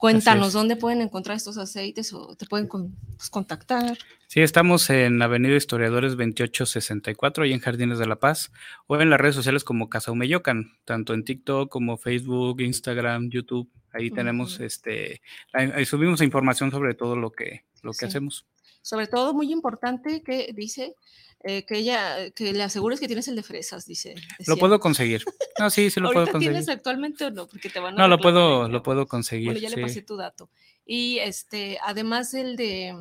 [0.00, 3.98] Cuéntanos dónde pueden encontrar estos aceites o te pueden pues, contactar.
[4.28, 8.50] Sí, estamos en Avenida Historiadores 2864, ahí en Jardines de la Paz,
[8.86, 13.70] o en las redes sociales como Casa Umeyocan, tanto en TikTok como Facebook, Instagram, YouTube.
[13.92, 15.20] Ahí tenemos, este,
[15.52, 18.46] ahí subimos información sobre todo lo que, lo que hacemos.
[18.80, 20.94] Sobre todo, muy importante que dice
[21.42, 24.14] eh, que ella, que le asegures que tienes el de fresas, dice.
[24.46, 25.24] Lo puedo conseguir.
[25.58, 26.52] No, sí, sí lo puedo conseguir.
[26.52, 27.46] tienes actualmente o no?
[27.46, 29.46] Porque te van a No, lo puedo, lo puedo conseguir.
[29.46, 30.50] Bueno, ya le pasé tu dato.
[30.84, 32.94] Y este, además el de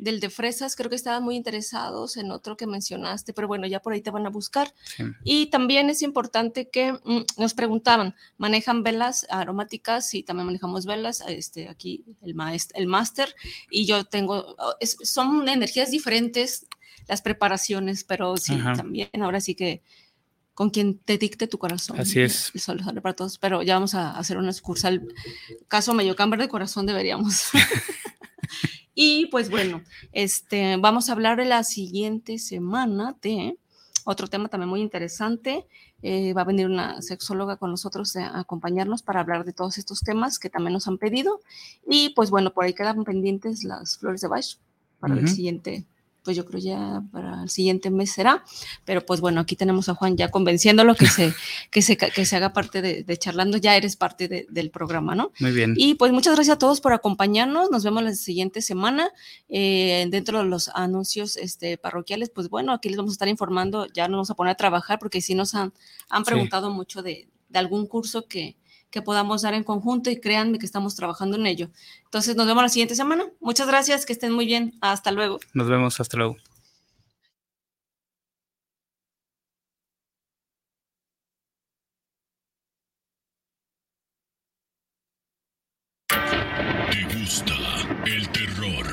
[0.00, 3.80] del de fresas, creo que estaban muy interesados en otro que mencionaste, pero bueno, ya
[3.80, 4.74] por ahí te van a buscar.
[5.24, 10.14] Y también es importante que mm, nos preguntaban, ¿manejan velas aromáticas?
[10.14, 13.34] y también manejamos velas, este, aquí el, maest el máster,
[13.70, 16.66] y yo tengo, oh, son energías diferentes
[17.06, 19.82] las preparaciones, pero sí, también ahora sí que
[20.54, 21.98] con quien te dicte tu corazón.
[21.98, 22.50] Así es.
[22.54, 25.08] El sol sale para todos, pero ya vamos a hacer una sucursal.
[25.68, 27.48] Caso Mayocamber de corazón deberíamos.
[29.02, 29.80] y pues bueno,
[30.12, 33.56] este, vamos a hablar de la siguiente semana de
[34.04, 35.66] otro tema también muy interesante.
[36.02, 40.00] Eh, va a venir una sexóloga con nosotros a acompañarnos para hablar de todos estos
[40.00, 41.40] temas que también nos han pedido.
[41.88, 44.58] Y pues bueno, por ahí quedan pendientes las flores de Bach
[44.98, 45.86] para el siguiente
[46.22, 48.44] pues yo creo ya para el siguiente mes será,
[48.84, 51.32] pero pues bueno, aquí tenemos a Juan ya convenciéndolo que se,
[51.70, 55.32] que se, que se haga parte de, charlando, ya eres parte del programa, ¿no?
[55.40, 55.74] Muy bien.
[55.76, 59.10] Y pues muchas gracias a todos por acompañarnos, nos vemos la siguiente semana,
[59.48, 63.86] eh, dentro de los anuncios este, parroquiales, pues bueno, aquí les vamos a estar informando,
[63.86, 65.72] ya nos vamos a poner a trabajar, porque sí nos han,
[66.08, 68.56] han preguntado mucho de, de algún curso que,
[68.90, 71.70] que podamos dar en conjunto y créanme que estamos trabajando en ello.
[72.04, 73.24] Entonces nos vemos la siguiente semana.
[73.40, 74.74] Muchas gracias, que estén muy bien.
[74.80, 75.38] Hasta luego.
[75.54, 76.36] Nos vemos, hasta luego.
[86.08, 87.54] ¿Te gusta
[88.06, 88.86] el terror?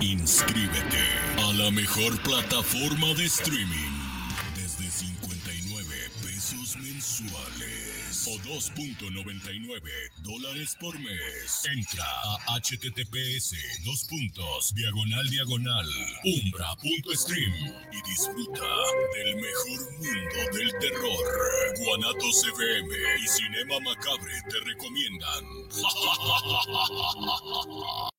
[0.00, 1.04] Inscríbete
[1.38, 3.97] a la mejor plataforma de streaming
[8.48, 9.80] 2.99
[10.22, 11.62] dólares por mes.
[11.70, 12.04] Entra
[12.48, 15.86] a https dos puntos diagonal diagonal
[16.24, 17.52] umbra.stream
[17.92, 18.66] y disfruta
[19.14, 21.24] del mejor mundo del terror.
[21.78, 22.88] Guanatos FM
[23.22, 25.44] y Cinema Macabre te recomiendan.